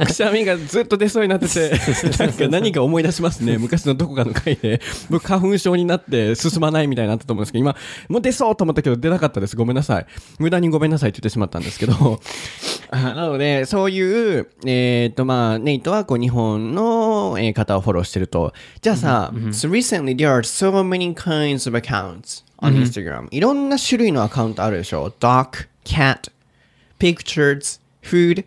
[0.07, 1.71] くしゃみがずっと出そうになってて、
[2.19, 3.59] なんか何か思い出しますね。
[3.61, 7.77] 昔のどこかの回で、僕花粉症になって進まないみたいになったと思うんですけど、今、
[8.09, 9.57] もう出そうと思ったけど出なかったです。
[9.57, 10.07] ごめんなさい。
[10.39, 12.21] 無駄にごめんなさいって言ってしまったんですけど、
[12.91, 18.53] あなので、そういう、えっ、と、まあ、ネイトはこう日本の、えー方をフォローしてると。
[18.83, 23.29] じゃあさ、so recently there are so many kinds of accounts on Instagram.
[23.31, 26.31] いろんな種類のアカウントあるでしょ ?Doc, Cat,
[27.00, 28.44] Pictures, Food.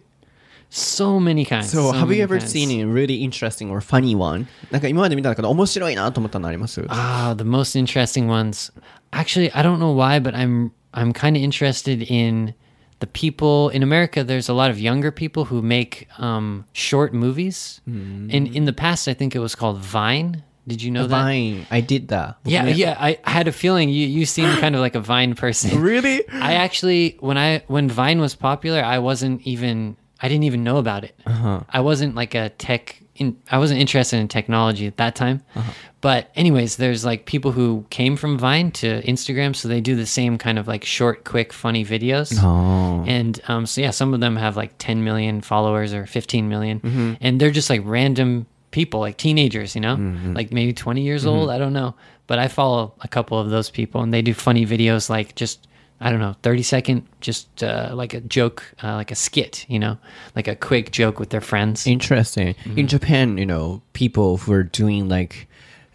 [0.71, 1.71] so many kinds.
[1.71, 2.51] So, have you many ever kinds.
[2.51, 4.47] seen a really interesting or funny one?
[4.71, 8.73] なんか今まで見た中で面白いなと思ったのあります Ah, the most interesting ones.
[9.13, 12.55] Actually, I don't know why, but I'm I'm kind of interested in
[13.01, 14.25] the people in America.
[14.25, 17.81] There's a lot of younger people who make um, short movies.
[17.87, 20.43] In in the past, I think it was called Vine.
[20.70, 21.10] Did you know that?
[21.10, 21.68] Vine.
[21.70, 22.38] I did that.
[22.46, 22.96] Yeah, yeah.
[23.00, 25.82] I, I had a feeling you you seem kind of like a Vine person.
[25.90, 26.28] Really?
[26.30, 30.78] I actually when I when Vine was popular, I wasn't even I didn't even know
[30.78, 31.16] about it.
[31.26, 31.62] Uh-huh.
[31.70, 35.42] I wasn't like a tech in, I wasn't interested in technology at that time.
[35.56, 35.72] Uh-huh.
[36.02, 40.06] But anyways, there's like people who came from Vine to Instagram, so they do the
[40.06, 42.38] same kind of like short, quick, funny videos.
[42.42, 43.04] Oh.
[43.06, 46.80] And um, so yeah, some of them have like 10 million followers or 15 million,
[46.80, 47.14] mm-hmm.
[47.20, 49.96] and they're just like random people, like teenagers, you know,
[50.34, 51.50] like maybe 20 years old.
[51.50, 51.96] I don't know,
[52.28, 55.68] but I follow a couple of those people, and they do funny videos, like just
[56.02, 59.78] I don't know, 30 second, just uh, like a joke, uh, like a skit, you
[59.80, 59.98] know,
[60.34, 61.86] like a quick joke with their friends.
[61.86, 62.56] Interesting.
[62.78, 65.50] In Japan, you know, people who are doing like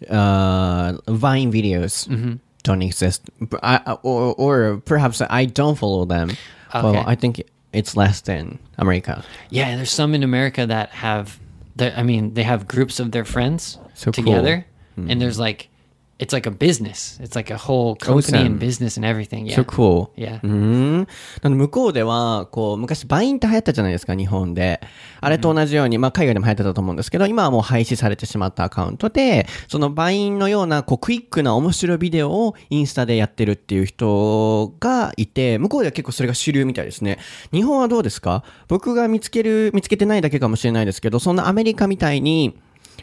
[0.09, 3.23] uh, Vine videos don't exist.
[3.63, 6.31] I, or, or perhaps I don't follow them.
[6.73, 7.41] Well, I think
[7.73, 9.23] it's less than America.
[9.49, 11.39] Yeah, there's some in America that have,
[11.79, 14.23] I mean, they have groups of their friends So cool.
[14.23, 15.09] together, hmm.
[15.09, 15.69] and there's like
[16.17, 17.19] it's like a business.
[17.21, 19.45] It's like a whole company and business and everything.
[19.45, 19.55] Yeah.
[19.55, 20.11] So cool.
[20.15, 20.39] Yeah.
[20.43, 20.97] うーん。
[21.41, 24.79] なので向こうでは、こう、昔 Vine って流行ったじゃないですか、日本で。
[25.19, 37.19] あれと同じように、まあ海外でも流行ってたと思うんですけど、今はもう廃止されてしまったアカウントで、その Vine のような、こう、クイックな面白いビデオをインスタでやってるっていう人がいて、向こうでは結構それが主流みたいですね。
[37.51, 38.43] 日本はどうですか？
[38.67, 42.57] 僕が見つける、見つけてないだけかもしれないですけど、そんなアメリカみたいに、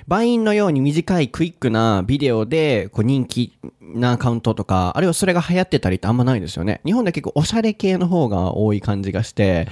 [0.07, 6.81] Vine のように短いクイックなビデオでこう人気なアカウントとか、あるいはそれが流行ってたりってあんまないですよね。
[6.85, 9.69] 日本では結構おしゃれ系の方が多い感じがして、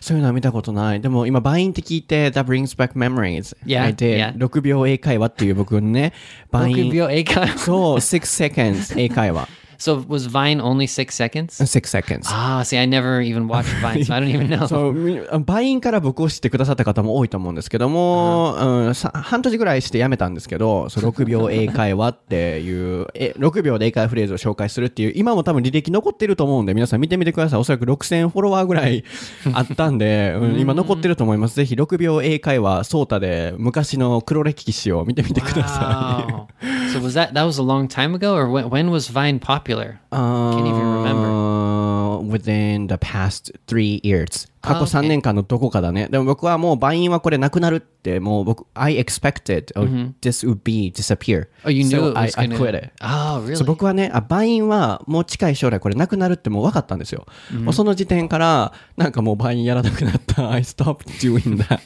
[0.00, 1.00] そういうのは見たことない。
[1.00, 3.56] でも今 Vine って聞いて、That brings back memories.
[3.66, 4.34] Yeah, did.
[4.34, 4.36] yeah.
[4.36, 6.12] 6秒英会話っていう僕のね、
[6.50, 6.76] バイン。
[6.90, 9.48] 6秒英会話そう、6 seconds 英会話。
[9.78, 11.54] So was Vine only six seconds?
[11.54, 12.26] 6 seconds.
[12.28, 14.66] Ah, see, I never even watched Vine, so I don't even know.
[14.66, 18.54] そうみ Vine から僕を知ってくださった方も多いと思うんですけども、
[18.86, 27.60] うん、さ半年ぐらいしてやめたんですけど、そう6秒英会話っていう、え6秒で英会話フレーズを紹介するっていう、今も多分履歴残ってると思うんで、皆さん見てみてください。
[27.60, 29.04] おそらく6000フォロワーぐらい
[29.52, 31.54] あったんで、うん 今残ってると思います。
[31.54, 36.32] ぜひ6秒英会話、ソータで昔の黒歴史を見てみてください。
[36.32, 36.46] Wow.
[36.92, 39.67] so was that that was a long time ago, or when, when was Vine popular?
[40.10, 41.28] Can't even remember.
[41.28, 44.48] Uh, within the past three years.
[44.60, 46.08] 過去3年間のどこかだね。
[46.10, 49.86] でも僕はもうバインはこれなくなるって、もう僕、I expected oh,
[50.20, 51.48] this would be disappear.
[51.64, 52.56] Oh, you knew so it I, was I gonna.
[52.56, 52.90] quit it.
[53.00, 53.56] Oh, really?
[53.56, 57.26] そう僕はねあ、バインはもう近い将来これなくなるってもう分かったんですよ。
[57.52, 60.50] もうその時点から、なんかもうバインやらなくなった。
[60.50, 61.80] I stopped doing that.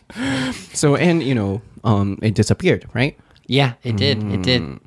[0.72, 3.16] so, and, you know, um, it disappeared, right?
[3.46, 4.22] yeah, it did.
[4.32, 4.80] It did.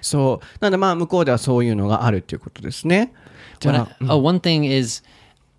[0.00, 0.46] そう。
[0.60, 3.12] なんでまあ向こうではそういうのがあるっていうことですね。
[3.60, 5.02] じ What ゃ I- oh, one thing is,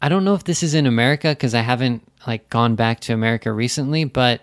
[0.01, 3.13] I don't know if this is in America because I haven't like gone back to
[3.13, 4.41] America recently, but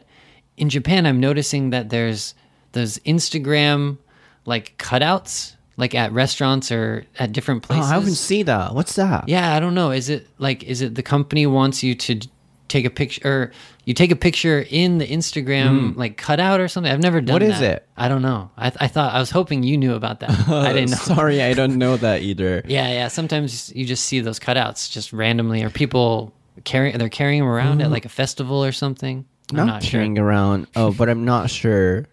[0.56, 2.34] in Japan, I'm noticing that there's
[2.72, 3.98] those Instagram
[4.46, 7.90] like cutouts, like at restaurants or at different Oh, places.
[7.90, 8.74] I haven't seen that.
[8.74, 9.28] What's that?
[9.28, 9.90] Yeah, I don't know.
[9.92, 12.30] Is it like is it the company wants you to d-
[12.75, 13.51] take a picture or
[13.85, 15.99] you take a picture in the Instagram hmm.
[15.99, 16.91] like cutout or something?
[16.91, 17.87] I've never done What is it?
[17.95, 18.51] I don't know.
[18.57, 20.31] I, I thought I was hoping you knew about that.
[20.49, 20.97] I didn't know.
[20.97, 22.63] Sorry, I don't know that either.
[22.75, 23.07] Yeah, yeah.
[23.07, 26.33] Sometimes you just see those cutouts just randomly, or people
[26.65, 27.93] carry they're carrying them around at mm-hmm.
[27.93, 29.25] like a festival or something.
[29.51, 29.91] I'm Not not sure.
[29.91, 30.67] carrying around.
[30.75, 32.07] Oh, but I'm not sure.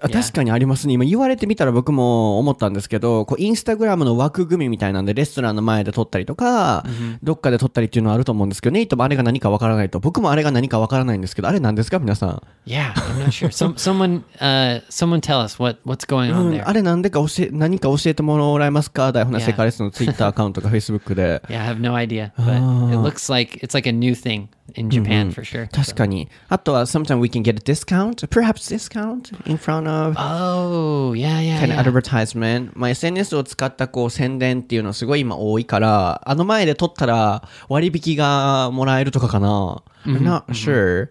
[0.00, 0.94] 確かにありますね。
[0.94, 6.84] 今言われてみたら僕も思ったんですけど、こうインスタグラムの枠組みみたいなんでレストランの前で撮ったりとか、
[7.22, 10.00] どっかで撮ったりっていうのはあると思うんですけど、ネイトもあれが何かわからないと。
[10.00, 13.48] 僕もあれが何かわからないんですけど、あれ何ですか皆さん？Yeah, I'm not sure.
[13.50, 16.68] Some someone uh someone tell us what what's going う on ん there.
[16.68, 19.12] あれなんでか教え、何か教えてもらえますか？
[19.12, 21.42] 台本な世界レスのツイッターアカウントかフェイスブックで。
[21.48, 24.88] Yeah, I have no idea, but it looks like it's like a new thing in
[24.90, 25.68] Japan for sure.
[25.68, 26.28] 確かに。
[26.48, 31.78] あとは、sometimes we can get a discount, perhaps discount in front of Oh, yeah, yeah, kind of
[31.78, 32.72] advertisement.
[32.74, 39.82] まあ、SNS を使ったこう宣伝っていうのはすごい今多いから、あの前で撮ったら割引がもらえるとかかな。
[40.06, 41.10] I'm not sure.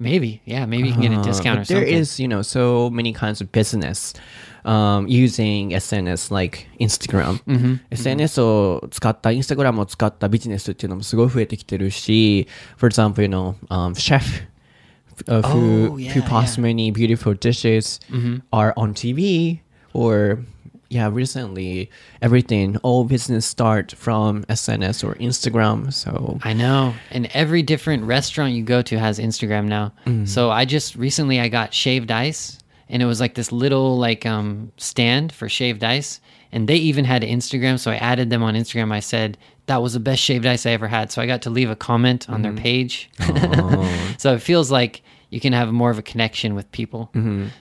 [0.00, 1.98] Maybe, yeah, maybe you can get a Uh, discount or but there something.
[1.98, 4.14] is, you know, so many kinds of business
[4.64, 7.40] um, using SNS like Instagram.
[7.90, 12.46] SNS を使った、インスタグラムを使ったビジネスっていうのもすごい増えてきてるし、
[12.76, 14.22] for example, you know, um, chef
[15.28, 16.62] uh, who, Oh, yeah, who post yeah.
[16.62, 17.98] many beautiful dishes
[18.52, 19.60] are on TV
[19.92, 20.40] or
[20.90, 21.90] yeah, recently
[22.22, 25.92] everything, all business start from SNS or Instagram.
[25.92, 26.94] So I know.
[27.10, 29.92] And every different restaurant you go to has Instagram now.
[30.24, 34.24] So I just recently I got shaved ice and it was like this little like
[34.24, 36.20] um stand for shaved ice
[36.52, 38.90] and they even had Instagram so I added them on Instagram.
[38.90, 39.36] I said
[39.68, 41.12] that was the best shaved ice I ever had.
[41.12, 42.62] So I got to leave a comment on their mm-hmm.
[42.62, 43.10] page.
[43.20, 44.14] Oh.
[44.18, 47.10] so it feels like you can have more of a connection with people.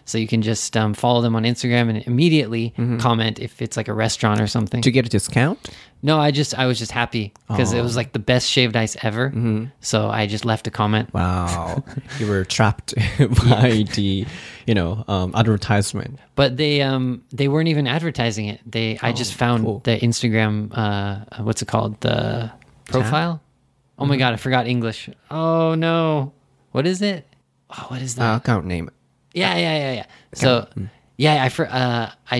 [0.06, 3.88] So you can just um, follow them on Instagram and immediately comment if it's like
[3.88, 4.82] a restaurant or something.
[4.82, 5.60] to get a discount?
[6.03, 8.95] No, I just I was just happy because it was like the best shaved ice
[9.01, 9.34] ever.
[9.82, 11.12] So I just left a comment.
[11.13, 11.84] Wow,
[12.19, 12.93] you were trapped
[13.49, 14.25] by the,
[14.67, 16.19] you know, um, advertisement.
[16.36, 18.62] But they um they weren't even advertising it.
[18.65, 19.80] They I just found cool.
[19.80, 22.51] the Instagram uh what's it called the
[22.86, 23.41] profile.
[23.99, 25.10] Oh my god, I forgot English.
[25.32, 26.32] Oh no,
[26.71, 27.25] what is it?
[27.69, 28.23] oh, what is that?
[28.23, 28.65] uh, account
[32.30, 32.39] I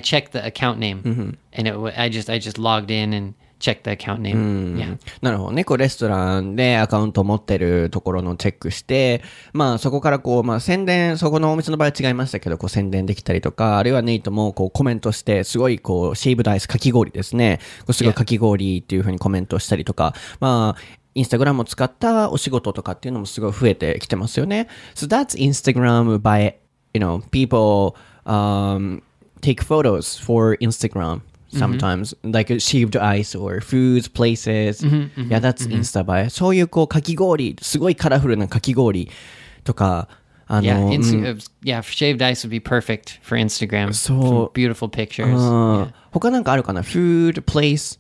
[3.60, 5.00] check the account name, アカウントネーム。
[5.22, 5.52] なるほど。
[5.52, 5.64] ね。
[5.64, 17.60] こう、レストランでアカウント持ってるところのチェックして、まあ、そこからこう、まあ、宣伝、そこのお店の場合は違いましたけど、こう、宣伝できたりとか、あるいはネイトもこう、コメントして、すごいこう、シェイブダイス、かき氷ですね。
[17.80, 20.82] こうすごいかき氷っていうふうにコメントしたりとか、まあ、
[21.18, 24.68] インスタグラムを使ったお仕事とかっていうのもすごい増えてきてますよね。
[24.94, 26.54] So that's Instagram by,
[26.94, 29.02] you know, people, um,
[29.42, 34.84] take photos for Instagram sometimes, like shaved ice or foods, places.
[35.30, 36.30] yeah, that's Insta 映え。
[36.30, 39.10] そういうこうかき氷、すごいカラフルなかき氷
[39.64, 40.08] とか、
[40.46, 43.90] あの、Yeah, うん Insta- uh, yeah, shaved ice would be perfect for Instagram.
[43.90, 45.36] So- for beautiful pictures.
[45.36, 48.00] うん他なんかあるかな ?food, place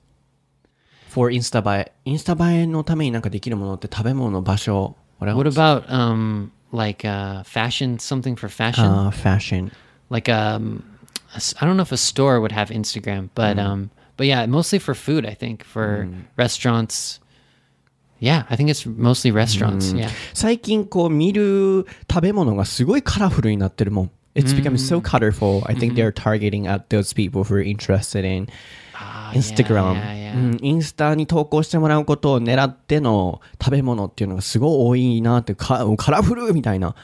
[1.17, 1.93] for インスタ映え。
[2.05, 4.97] インスタ映えのためになんかできるものって食べ物、場所。
[5.19, 5.55] What What else?
[5.55, 8.85] about um like uh fashion something for fashion?
[8.85, 9.71] あー fashion.
[10.11, 10.83] like um
[11.35, 14.47] a s- I don't know if a store would have Instagram, but um but yeah,
[14.47, 17.21] mostly for food, I think, for restaurants.
[18.19, 19.93] Yeah, I think it's mostly restaurants.
[19.95, 20.09] Yeah.
[20.35, 24.11] 最近こう見る食べ物がすごいカラフルになってるもん。
[24.35, 25.63] It's becoming so colorful.
[25.67, 28.49] I think they're targeting at those people who are interested in
[29.00, 29.94] Ah, Instagram.
[29.94, 30.38] Yeah, yeah, yeah.
[30.38, 36.96] うん、インスタに投稿してもらうことを狙っての食べ物っていうのがすごい多いなってかカラフルみたいな、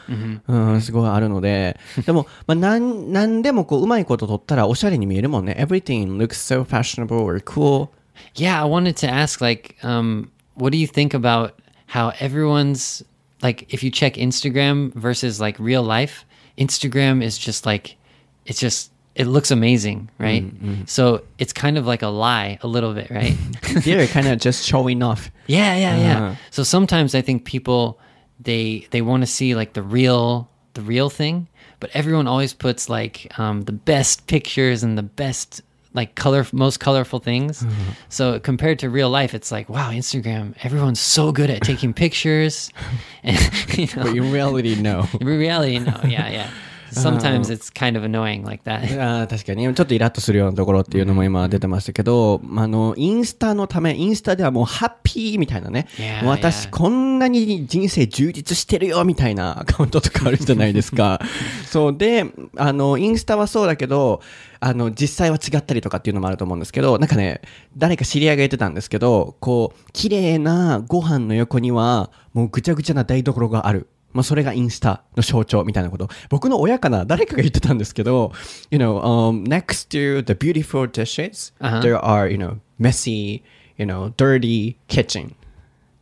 [0.48, 7.90] うん、すごいあるのででも、まあ、なんなんでもこううまいこと取ったらおしゃれに見えるもんね Everything looks so fashionable or cool
[8.36, 11.54] Yeah, I wanted to ask like um what do you think about
[11.88, 13.04] how everyone's
[13.44, 16.26] like if you check Instagram versus like real life,
[16.58, 17.98] Instagram is just like
[18.46, 20.44] it's just it looks amazing, right?
[20.44, 20.90] Mm, mm.
[20.90, 23.36] So it's kind of like a lie a little bit, right?
[23.84, 26.18] they're kind of just showing off Yeah, yeah, yeah.
[26.18, 26.36] Uh-huh.
[26.52, 28.00] So sometimes I think people
[28.40, 31.48] they they want to see like the real the real thing,
[31.80, 35.62] but everyone always puts like um, the best pictures and the best
[35.94, 37.64] like color most colorful things.
[37.64, 37.94] Uh-huh.
[38.10, 42.72] So compared to real life, it's like wow, Instagram, everyone's so good at taking pictures,
[43.24, 43.38] and
[43.78, 46.50] you know, but in reality no in reality, no, yeah, yeah.
[47.00, 48.84] Sometimes it's kind of annoying like that.
[49.02, 49.64] あー確かに。
[49.64, 61.20] ちょっとイラッとするようなところっていうのも今出てましたけど、あのインスタのためインスタではもうハッピーみたいなね Yeah, 私.こんなに人生充実してるよみたいなアカウントとかあるじゃないですか。
[61.66, 62.26] そうで
[62.58, 64.22] あのインスタはそうだけど
[64.60, 67.42] あの実際は違ったりとかっていうのもあると思うんですけどなんかね
[67.78, 76.08] 誰か知り合いが言ってたんですけどこう綺麗なご飯の横にはもうぐちゃぐちゃな台所があるまあ、それがインスタの象徴みたいなこと。
[76.30, 78.32] 僕の親かな誰かが言ってたんですけど、
[78.72, 81.82] you know, um, next to the beautiful dishes, Uh-huh.
[81.82, 83.42] there are, you know, messy,
[83.78, 85.36] you know, dirty kitchen.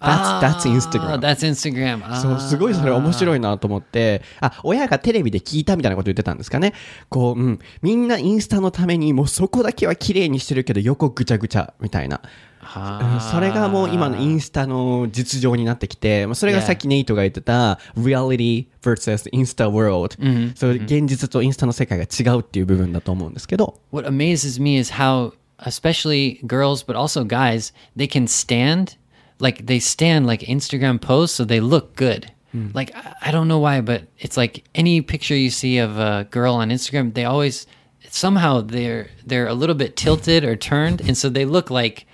[0.01, 1.19] That's, that's Ah, Instagram.
[1.21, 2.21] That's Instagram.
[2.21, 3.37] そう、すごいそれ面白い。
[3.37, 6.73] いなと思って、あ、親がテレビで聞いたみたいなこと言ってたんですかね。
[7.09, 12.21] こう、うん、みんなインスタのためにもうそこだけは綺麗にしてるけど横ぐちゃぐちゃみたいな。
[12.62, 20.16] うんそれがもう今のインスタの実情になってきて、まあそれがさっきネイトが言ってた reality versus インスタ world、
[20.56, 28.96] そう現実とインスタの世界が違うっていう部分だと思うんですけど、 what amazes me is how especially girls but also guys they can stand
[29.38, 32.30] like they stand like instagram posts so they look good
[32.74, 36.26] like I- i don't know why but it's like any picture you see of a
[36.30, 37.66] girl on instagram they always
[38.10, 42.06] somehow they're they're a little bit tilted or turned and so they look like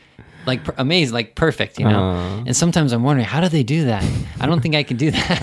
[0.46, 3.84] like per- amazed like perfect you know and sometimes i'm wondering how do they do
[3.86, 4.02] that
[4.40, 5.40] i don't think i can do that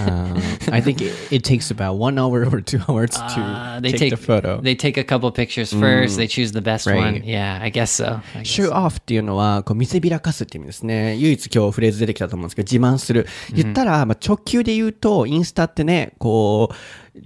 [0.72, 4.00] I think it, it takes about one hour or two hours to Uh, they take,
[4.00, 4.62] take the photo.
[4.62, 6.18] They take a couple pictures first.
[6.18, 6.98] They choose the best Right.
[7.00, 7.22] one.
[7.26, 8.22] Yeah, I guess so.
[8.36, 11.16] I guess show off っていうのは、こう見せびらかすっていう意味ですね。
[11.16, 13.26] 唯一今日フレーズ出てきたと思うんですけど、自慢する。
[13.52, 16.76] 言ったら、まあ、直球で言うと、インスタってね、こう、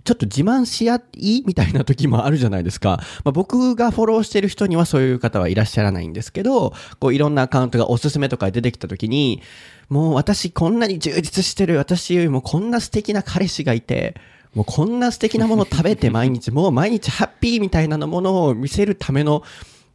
[0.04, 3.00] ちょっと自慢し合いみたいな時もあるじゃないですか。
[3.24, 9.42] まあ、僕がフォローしてる人にはそういう方はいらっしゃらないんですけど、こういろんなアカウントがおすすめとか出てきた時に、
[9.88, 14.14] もう私こんなに充実してる、私よりもこんな素敵な彼氏がいて、
[14.54, 19.42] もうこんな素敵なもの食べて毎日、もう毎日ハッピーみたいなものを見せるための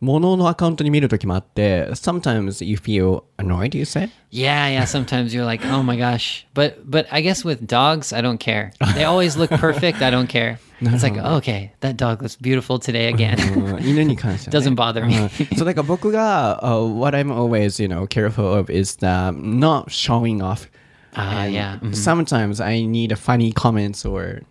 [0.03, 4.11] もののアカウントに見るときもあって、sometimes you feel annoyed, you say?
[4.31, 4.83] Yeah, yeah.
[4.85, 6.47] Sometimes you're like, oh my gosh.
[6.55, 8.71] But but I guess with dogs, I don't care.
[8.95, 10.01] They always look perfect.
[10.01, 10.61] I don't care.
[10.81, 13.37] It's like, okay, that dog looks beautiful today again.
[13.57, 14.71] うん犬に関しては、ね。
[14.71, 15.19] Doesn't bother me.
[15.19, 20.69] うんそう、だから僕が、uh, what I'm always, you know, careful of is the not showing off.
[21.16, 21.80] Ah, And yeah.
[21.80, 21.94] Mhm.
[21.94, 24.44] Sometimes I need a funny comments or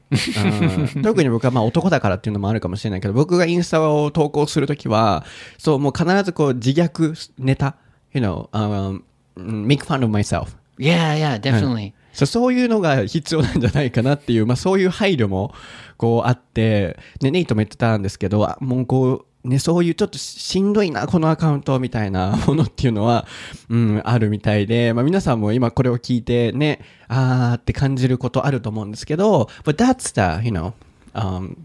[0.95, 5.25] うん 特に僕はまあ男だからっていうのもあるかもしれないけど僕がインスタを投稿するときは
[5.59, 7.77] そうもう必ずこう自虐ネタ
[8.13, 9.03] you know、um,
[9.37, 10.49] make fun of myself
[10.79, 11.93] yeah, yeah, definitely.
[12.13, 15.55] そうそういうのが必要なんじゃないかなっていう、まあ、そういう配慮も
[15.97, 23.27] こうあって、ね、ネイトも言ってたんですけどあもうこう、ね、そういうちょっとしんどいなこのアカウントみたいなものっていうのは、
[23.69, 26.79] うん、あるみたいで、まあ、皆さんも今これを聞いてね
[27.09, 30.75] あーって感じることあると思うんですけど but that's the you know、
[31.15, 31.57] um,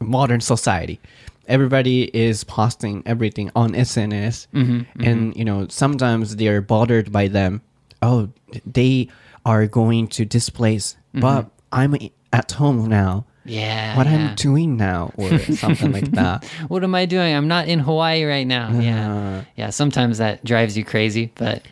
[0.00, 1.00] modern society
[1.46, 7.62] everybody is posting everything on SNS and you know sometimes they're bothered by them
[8.02, 8.28] oh
[8.70, 9.08] they
[9.46, 11.96] are going to this place but I'm
[12.34, 13.96] at home now Yeah.
[13.96, 14.12] what yeah.
[14.30, 16.44] I'm doing now or something like that.
[16.68, 17.34] what am I doing?
[17.34, 18.68] I'm not in Hawaii right now.
[18.68, 18.80] Uh.
[18.80, 19.44] Yeah.
[19.56, 19.70] Yeah.
[19.70, 21.62] Sometimes that drives you crazy, but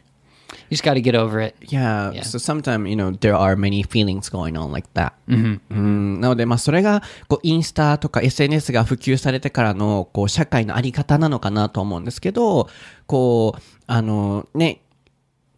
[0.69, 1.57] you just got to get over it.
[1.63, 2.23] Yeah, Yeah.
[2.23, 5.13] so sometimes, you know, there are many feelings going on like that.
[5.29, 5.35] う
[5.75, 12.69] んなので、まあ、それが、こう、インスタとか SNS が普及されてからの、こう、社会のあり方なのかなと思うんですけど、
[13.07, 14.81] こう、あの、ね、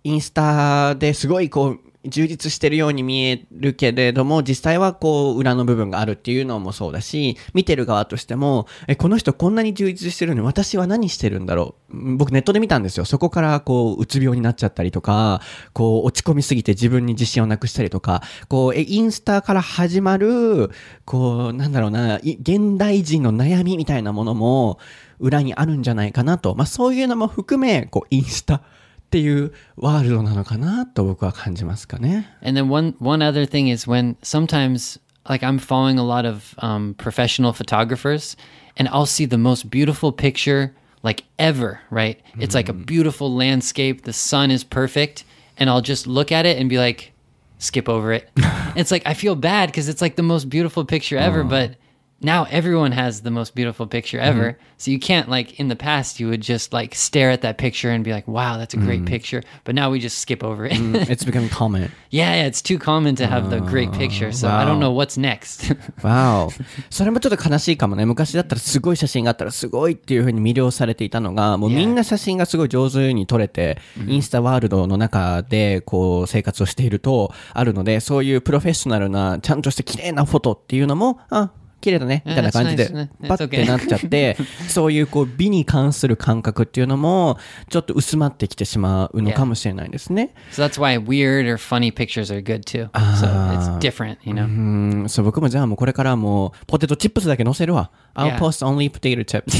[0.04, 12.16] インスタですごいこう充実してるように見えるけれども実際はこう裏の部分があるっていうのもそうだし見てる側としてもえこの人こんなに充実してるのに私は何してるんだろう？
[12.16, 13.04] 僕ネットで見たんですよ。
[13.04, 15.40] そこからこううつ病になっちゃったりとか
[15.72, 20.70] こう落ち込みすぎて自分に自信をなくしたりとかこうえインスタから始まる
[21.04, 24.78] こうなんだろうな現代人の悩みみたいなものも
[25.20, 28.62] 裏にあるんじゃないかなと、まあ、そういうのも含めこうインスタ
[29.11, 32.29] っていうワールドなのかなと僕は感じますかね。
[32.41, 34.99] And then one one other thing is when sometimes
[35.29, 38.35] like I'm following a lot of um, professional photographers,
[38.75, 41.79] and I'll see the most beautiful picture like ever.
[41.89, 42.21] Right?
[42.37, 44.03] It's like a beautiful landscape.
[44.03, 45.23] The sun is perfect,
[45.57, 47.13] and I'll just look at it and be like,
[47.59, 48.29] skip over it.
[48.75, 51.75] it's like I feel bad because it's like the most beautiful picture ever, but.
[52.21, 54.57] Now everyone has the most beautiful picture ever.
[54.77, 57.91] So you can't like in the past you would just like stare at that picture
[57.91, 60.73] and be like, "Wow, that's a great picture." But now we just skip over it.
[61.11, 61.91] It's becoming common.
[62.09, 65.19] Yeah, yeah, it's too common to have the great picture, so I don't know what's
[65.19, 65.77] next.
[66.01, 66.51] わお。
[66.89, 68.03] それもちょっと悲しいかもね。
[68.07, 71.75] 昔だったらすごい写真があったらすごいっていう風に魅了されていたのが、もう Yeah.
[71.75, 73.77] みんな写真がすごい上手に撮れて、
[74.07, 81.51] インスタワールドの中でこう生活をしているとあるので、そういうプロフェッショナルな、ちゃんとした綺麗なフォトっていうのも、あ、
[81.82, 82.86] 綺麗だね、みたいな感じで
[83.28, 84.36] パッてなっちゃって、
[84.68, 90.32] そういうこう美に関する感覚っていうのも、ちょっと薄まってきてしまうのかもしれないですね。
[90.52, 92.88] so that's why weird or funny pictures are good too.
[92.92, 94.44] So it's different, you know.
[94.44, 97.90] うん、そう、僕もじゃあもうこれからはもう、ポテトチップスだけ載せるわ。
[98.14, 99.50] I'll post only potato chips.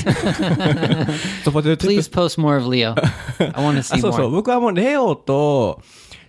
[1.45, 2.11] そう、ポテトチップ Please ス。
[2.11, 2.95] post more of Leo.
[3.41, 4.31] I want to あ see そうそう、more.
[4.31, 5.83] 僕はもうレオと、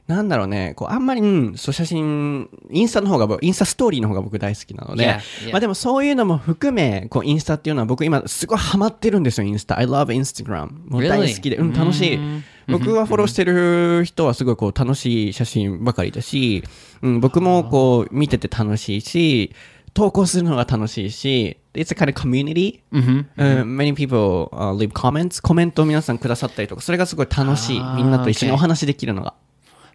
[0.07, 5.51] なんだろうね、こう、あんまり、うん、そう、写真、インスタの方が、インスタストーリーの方が僕大好きなので、Yeah, yeah.
[5.51, 9.79] まあでもそういうのも含め、こう、インスタっていうのは僕今すごいハマってるんですよ、インスタ。
[9.79, 10.71] I love Instagram.
[10.89, 11.07] もう Really?
[11.09, 12.19] 大好きで、うん、楽しい。
[12.67, 16.63] 僕はフォローしてる人はすごいこう、楽しい写真ばかりだし、
[17.01, 19.53] うん、僕もこう、見てて楽しいし、
[19.93, 22.81] 投稿するのが楽しいし、It's a kind of community.
[22.91, 25.41] うん many people、uh, leave comments.
[25.41, 27.79] コメントを皆さんくださったりとか、それがすごい楽しい。
[27.95, 29.33] みんなと一緒に.お話できるのが。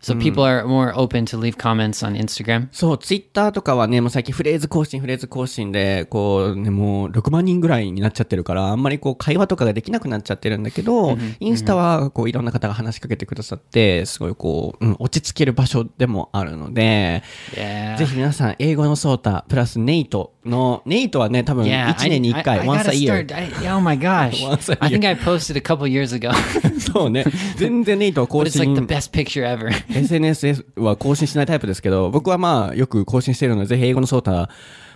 [0.00, 2.68] So people are more open to leave comments on Instagram.
[2.72, 17.22] そう、ツイッターとかはね、もう最近フレーズ更新、フレーズ更新で、こうね、もう6万人ぐらいになっちゃってるから、あんまりこう会話とかができなくなっちゃってるんだけど、インスタはこういろんな方が話しかけてくださって、すごいこう、うん、落ち着ける場所でもあるので.
[17.54, 23.34] ぜひ皆さん、英語のソータ、プラスネイトの、ネイトはね、多分 Yeah, 1年に1回、once a year.
[23.34, 24.46] I, oh my gosh!
[24.80, 25.06] I think.
[25.06, 26.32] I posted a couple years ago,
[26.92, 27.24] そうね、
[27.56, 29.70] 全然ネイトは but 更 it's like the 新 best picture ever.
[29.90, 34.48] SNS は更新しないタイプですけど、僕はまあ、よく更新しているので、ぜひ英語のソータ、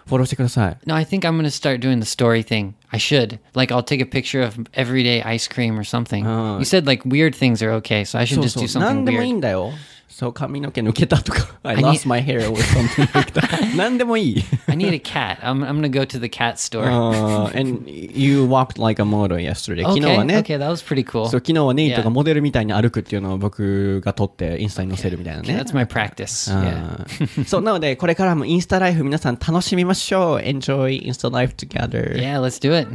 [0.07, 0.78] フォローしてください。
[0.84, 2.74] No, I think I'm going to start doing the story thing.
[2.90, 3.38] I should.
[3.55, 6.26] Like, I'll take a picture of everyday ice cream or something.
[6.26, 6.59] Oh.
[6.59, 8.82] You said like weird things are okay, so I should そう just そ do う。
[8.82, 9.36] 何 something でもいい weird.
[9.36, 9.70] んだよ。
[10.14, 13.74] そう、髪の毛抜けたとか、I lost my hair or something like that.
[13.76, 14.44] 何でもいい。
[14.68, 15.38] I need a cat.
[15.40, 16.84] I'm, I'm to go to the cat store.
[16.84, 19.82] Uh, and you walked like a model yesterday.
[19.82, 21.28] 昨日 okay, はね、okay, that was pretty cool.
[21.28, 25.58] そう昨日はネイトが.モデルみたいに歩くっていうのを僕が撮ってインスタに載せるみたいな Okay, ね。
[25.58, 26.52] that's my practice.
[26.52, 27.44] Yeah.
[27.46, 30.38] そう、なので、これからもインスタライフ皆さん楽しみましょう。
[30.40, 32.14] Enjoy Insta Life together.
[32.16, 32.86] Yeah, let's do it.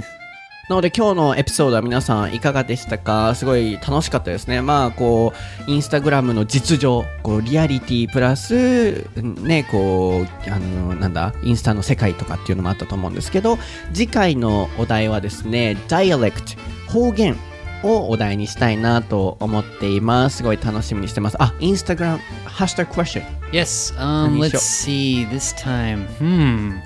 [0.70, 3.34] なので今日のエピソードは皆さんいかがでしたか？
[3.36, 4.62] すごい楽しかったですね。
[4.62, 5.32] まあこ
[5.68, 13.58] う、インスタグラムの実情、こうリアリティプラス、ね、こう、あの、なんだ、インスタの世界とかっていうのもあったと思うんですけど、
[13.94, 16.58] 次回のお題はですね、dialect、
[16.92, 17.38] 方言
[17.84, 20.38] をお題にしたいなと思っています。
[20.38, 21.38] すごい楽しみにしてます。
[21.42, 23.38] あ、インスタグラム、ハッシュタグクエスチョン。
[23.54, 23.98] Yes.
[23.98, 25.26] Um, let's see.
[25.30, 26.06] This time.
[26.18, 26.82] Hmm.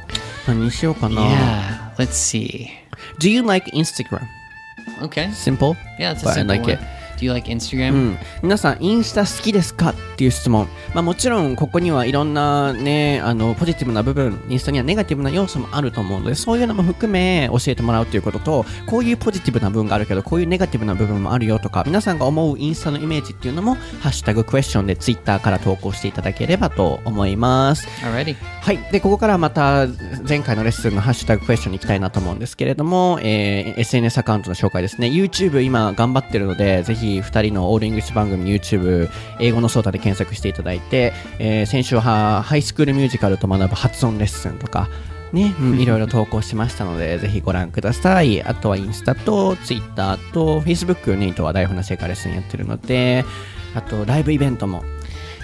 [0.48, 1.96] 何にしようかな？Yeah.
[1.98, 2.81] Let's see.
[3.22, 4.28] Do you like Instagram?
[5.02, 5.30] Okay.
[5.32, 5.78] Simple?
[6.00, 6.72] Yeah, it's a But I like one.
[6.72, 6.80] it.
[7.22, 7.94] Do you like Instagram?
[7.94, 9.92] うん、皆さんインスタ好きですか？
[9.92, 27.88] っていう質問、まあ、もちろんここにはいろんなねあのポジティブな部分インスタにはネガティブな要素もあると思うのでそういうのも含め教えてもらうということとこういうポジティブな部分があるけどこういうネガティブな部分もあるよとか皆さんが思うインスタのイメージっていうのもハッシュタグクエスチョンでツイッターから投稿していただければと思います。
[28.04, 28.36] Alrighty.
[28.62, 28.78] はい。
[28.92, 29.88] で、ここからはまた
[30.28, 35.08] 前回のレッスンのハッシュタグクエスチョンに行きたいなと思うんですけれども、えー SNS アカウントの紹介ですね。
[35.08, 39.10] YouTube 今頑張ってるので、ぜひ2人の all English 番組 YouTube
[39.40, 44.90] 英語のそーたで検索していただいて、えー先週はハイスクールミュージカルと学ぶ発音レッスンとか、
[45.34, 48.42] ね、うん、いろいろ投稿しましたので、ぜひご覧ください。
[48.44, 53.26] あとはインスタとツイッターとフェイスブックネイトは台本なし英会話レッスンやってるので、
[53.76, 54.84] あとライブイベントも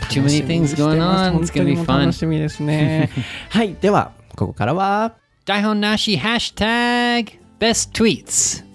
[0.09, 1.39] Too many things going on.
[1.39, 1.99] It's gonna be fun.
[1.99, 3.09] 楽しみですね。
[3.49, 5.15] はい、では、ここからは、
[5.45, 8.66] 台本なしハッシュタグ Best Tweets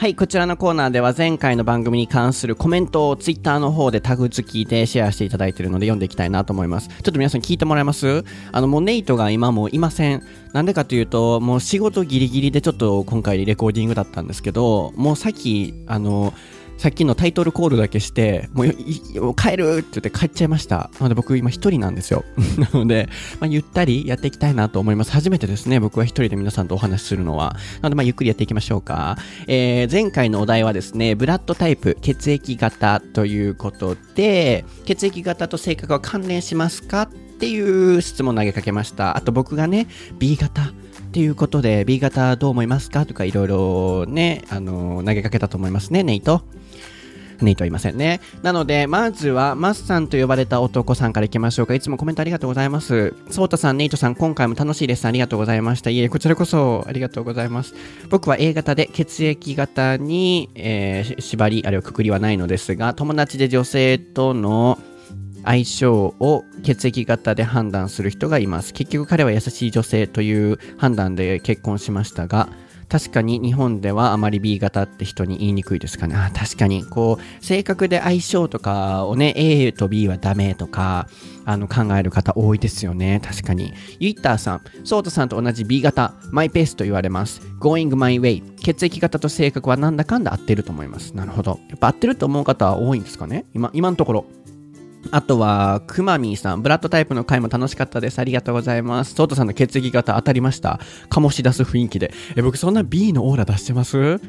[0.00, 6.86] はい、こちらのコーナーでは前回の番組に関するコメントをツイッターの方でタグ付きでシェアしていただいているので読んでいきたいなと思います。
[6.86, 8.24] ちょっと皆さん聞いてもらえます？
[8.52, 10.22] あの、もうネイトが今もいません。
[10.52, 16.32] なんでかというと、もう仕事ギリギリでちょっと今回レコーディングだったんですけど、もうさっき、あの、
[16.78, 20.90] さっきのタイトルコールだけして、もう帰るって言って帰っちゃいました。
[20.94, 22.24] なので僕今一人なんですよ。
[22.56, 23.08] なので、
[23.40, 25.10] まあ、ゆったりやっていきたいなと思います。
[25.10, 27.56] 初めてですね、僕は一人で皆さんとお話しするのは。
[27.82, 29.18] なのでまあゆっくりやっていきましょうか。
[29.48, 37.08] えー、前回のお題はですね、ブラッドタイプ、血液型ということで、血液型と性格は関連しますかっ
[37.40, 39.16] ていう質問を投げかけました。
[39.16, 39.88] あと僕がね、
[40.20, 40.72] B 型。
[41.08, 46.42] っていうことで、B 型どう思いますかとかいろいろね、あの投げかけたと思いますね、ネイト。
[47.40, 48.20] ネイトはいませんね。
[48.42, 51.74] なので、まずは、マスさんと呼ばれた男さんからいきましょうか。
[51.74, 53.14] いつもコメントありがとうございます。
[53.30, 55.06] ソータさん、ネイトさん、今回も楽しいです。
[55.06, 55.90] ありがとうございました。
[55.90, 57.74] いえ、こちらこそありがとうございます。
[58.10, 64.78] 僕は A 型で血液型に、えー、縛り、あるいはくくりはないのですが、友達で女性との
[65.44, 68.72] 相性を血液型で判断する人がいます。
[68.72, 72.48] 結局彼は優しい女性という判断で結婚しましたが、
[72.88, 76.14] 確かに日本ではあまり B 型って人に言いにくいですかね。
[76.34, 81.06] 確かに、こう、性格で相性とかをね、A と B はダメとか、
[81.44, 83.20] あの、考える方多いですよね。
[83.22, 83.74] 確かに。
[84.00, 87.42] ユイッターさん、ソータさんと同じ B 型、マイペースと言われます。
[87.60, 88.42] going my way。
[88.56, 91.14] 血液型と性格はなんだかんだ合ってると思います。
[91.14, 91.60] なるほど。
[91.68, 93.44] やっぱ合ってると思う方は多いんですかね？
[93.54, 94.24] 今、今のところ。
[95.10, 96.62] あとは、くまみーさん。
[96.62, 98.18] ブラッドタイプの回も楽しかったです。
[98.18, 99.14] ありがとうございます。
[99.14, 100.80] ソートさんの血液型当たりました。
[101.08, 102.12] 醸し出す雰囲気で。
[102.36, 104.20] え、僕そんな B のオーラ出してます？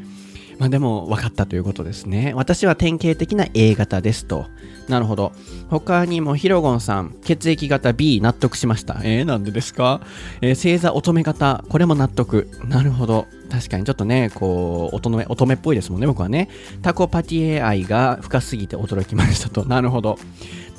[0.59, 2.33] まあでも分かったということですね。
[2.35, 4.45] 私は典型的な A 型ですと。
[4.89, 5.31] なるほど。
[5.69, 8.99] 他にもヒロゴンさん、血液型 B 納得しました。
[9.03, 10.01] えー、なんでですか？
[10.41, 12.49] えー、星座乙女型、これも納得。
[12.65, 13.25] なるほど。
[13.49, 16.49] 確かにちょっとね、こう、乙女、乙女っぽいですもんね、僕はね。
[16.81, 19.65] タコパティエ愛が深すぎて驚きましたと。
[19.65, 20.19] なるほど。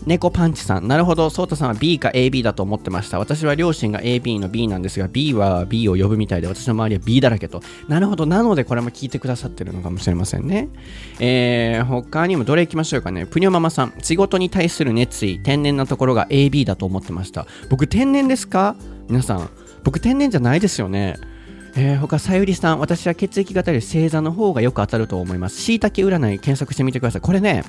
[0.07, 0.89] 猫パンチさん。
[0.89, 3.19] なるほど、ソータさんは B か AB だと思ってました。
[3.19, 7.63] 私は両親が AB の B なんですが、B は B を呼ぶみたいで、私の周りは B だらけと。
[7.89, 10.69] なるほど、なのでこれも聞いてくださってるのかもしれませんね。
[11.19, 13.27] えー、他にもどれ行きましょうかね。
[13.27, 13.93] プニョママさん。
[14.03, 17.47] 仕事に対する熱意、天然なところが AB だと思ってました。
[17.69, 18.77] 僕、天然ですか？
[19.09, 19.51] 皆さん。
[19.85, 21.17] 僕、天然じゃないですよね。
[21.77, 25.61] えー、他、さゆりさん、私は血液型より星座の方がよく当たると思います。
[25.61, 27.21] しいたけ占い検索してみてください。
[27.21, 27.65] これね、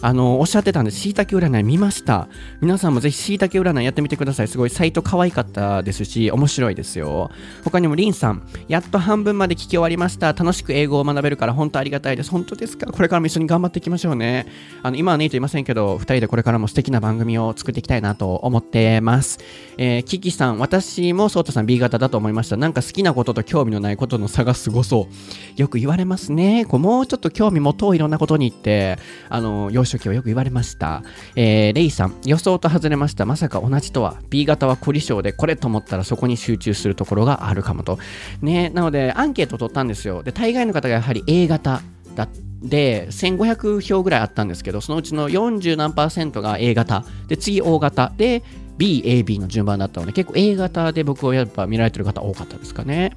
[0.00, 2.28] あの、おっしゃってたんで、しいたけ占い見ました。
[2.60, 4.48] 皆さんもぜひしいたけ占いやってみてください。
[4.48, 7.32] すごいサイト可愛かったですし、面白いですよ。
[7.64, 10.34] 他にもりんさん、やっと半分まで聞き終わりました。
[10.34, 12.30] 楽しく英語を学べるから本当ありがたいです。
[12.30, 12.86] 本当ですか？
[12.86, 14.46] これからも一緒に頑張っていきましょうね。
[14.84, 19.40] あの、今はねと言いませんけど、二人でこれからも素敵な番組を作っていきたいなと思ってます。
[19.78, 22.56] えー、キキさん、私もソータさん B 型だと思いました。
[22.56, 25.60] なんか好きなことと興味のないことの差がすごそう。
[25.60, 26.64] よく言われますね。
[26.64, 31.02] こうもうちょっと興味持とういろんなことにって、あの、幼少期はよく言われました。
[31.36, 33.26] えー、レイさん、予想と外れました。
[33.26, 34.16] まさか同じとは。
[34.30, 37.98] B 型は凝り性で、これと思ったらそこに集中するところがあるかもと。
[38.42, 40.22] ね、なので、アンケートを取ったんですよ。
[40.22, 41.82] で、大概の方がやはり A 型
[42.14, 42.48] だった。
[42.62, 48.42] で、1500票ぐらいあったんですけど、そのうちの40何パーセントが A 型、で、次 O 型、で、
[48.78, 53.16] B、AB の順番だったので、結構 A 型で僕をやっぱ見られてる方多かったですかね。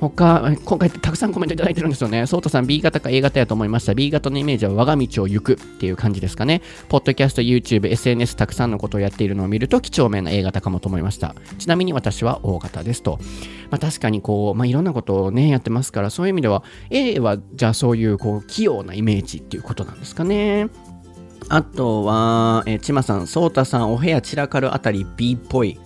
[0.00, 2.26] 他、今回たくさんコメントいただいてるんですよね。
[2.26, 3.94] ソータさん B 型か A 型やと思いました。
[3.94, 6.60] B 型のイメージは我が道を行くっていう感じですかね。
[6.88, 11.34] ポッドキャスト、YouTube、SNS たくさんのことをやっているのを見ると、几帳面な A 型かもと思いました。
[11.58, 13.18] ちなみに私は O 型ですと。
[13.70, 20.68] まあ確かにこう、まあいろんなことをね、やってますから、そういう意味では、A はじゃあそういうこう、器用なイメージっていうことなんですかね。
[21.48, 25.78] あとは、えー、ちまさん、そうたさん、お部屋散らかるあたり B っぽい。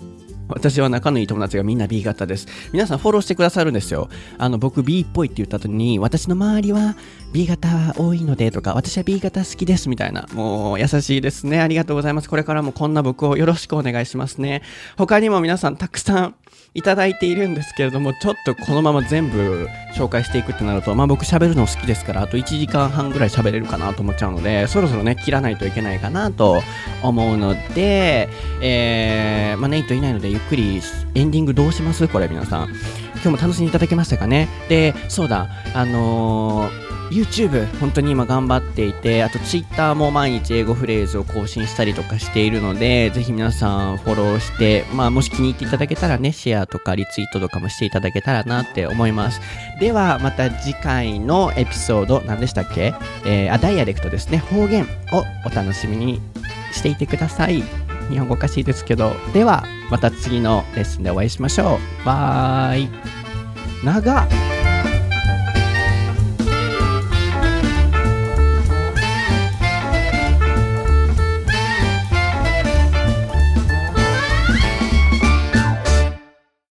[0.52, 2.48] 私は仲のいい友達がみんな B 型です。
[2.72, 4.08] 皆さんフォローしてくださるんですよ。
[4.38, 6.96] あの、僕 B っぽいって言った後に、私の周りは
[7.32, 10.26] B 型多いのでとか、私は B 型好きですみたいな。
[10.32, 11.60] もう優しいですね。
[11.60, 12.28] ありがとうございます。
[12.28, 14.62] これからもこんな僕をよろしくお願いしますね。
[14.96, 16.34] 他にも皆さんたくさん
[16.72, 26.62] いただいているんですけれども、ちょっとこのまま全部紹介していくってなると、まあ僕喋るの好きですから、あと1時間半ぐらい喋れるかなと思っちゃうので、そろそろね、切らないといけないかなと
[27.02, 28.28] 思うので、
[28.62, 30.80] えー、まあネイトいないので、ゆっくり
[31.14, 32.06] エンディングどうします？
[32.06, 32.68] これ皆さん。
[33.14, 34.48] 今日も楽しんでいただけましたかね？
[34.68, 49.40] で、そうだ、あのー YouTube 本当に今頑張っていてあと Twitter も毎日英語フレーズを更新したりとかしているのでぜひ皆さんフォローして、まあ、もし気に入っていただけたらねシェアとかリツイートとかもしていただけたらなって思います。
[49.80, 52.94] ではまた次回のエピソード何でしたっけ、
[53.24, 54.38] えーあダイアレクトですね。
[54.38, 56.20] 方言をお楽しみに
[56.72, 57.62] していてください。
[58.08, 59.12] 日本語おかしいですけど。
[59.32, 62.06] ではまた次のレッスンでお会いしましょう。
[62.06, 62.88] バイ。
[63.84, 64.59] 長っ。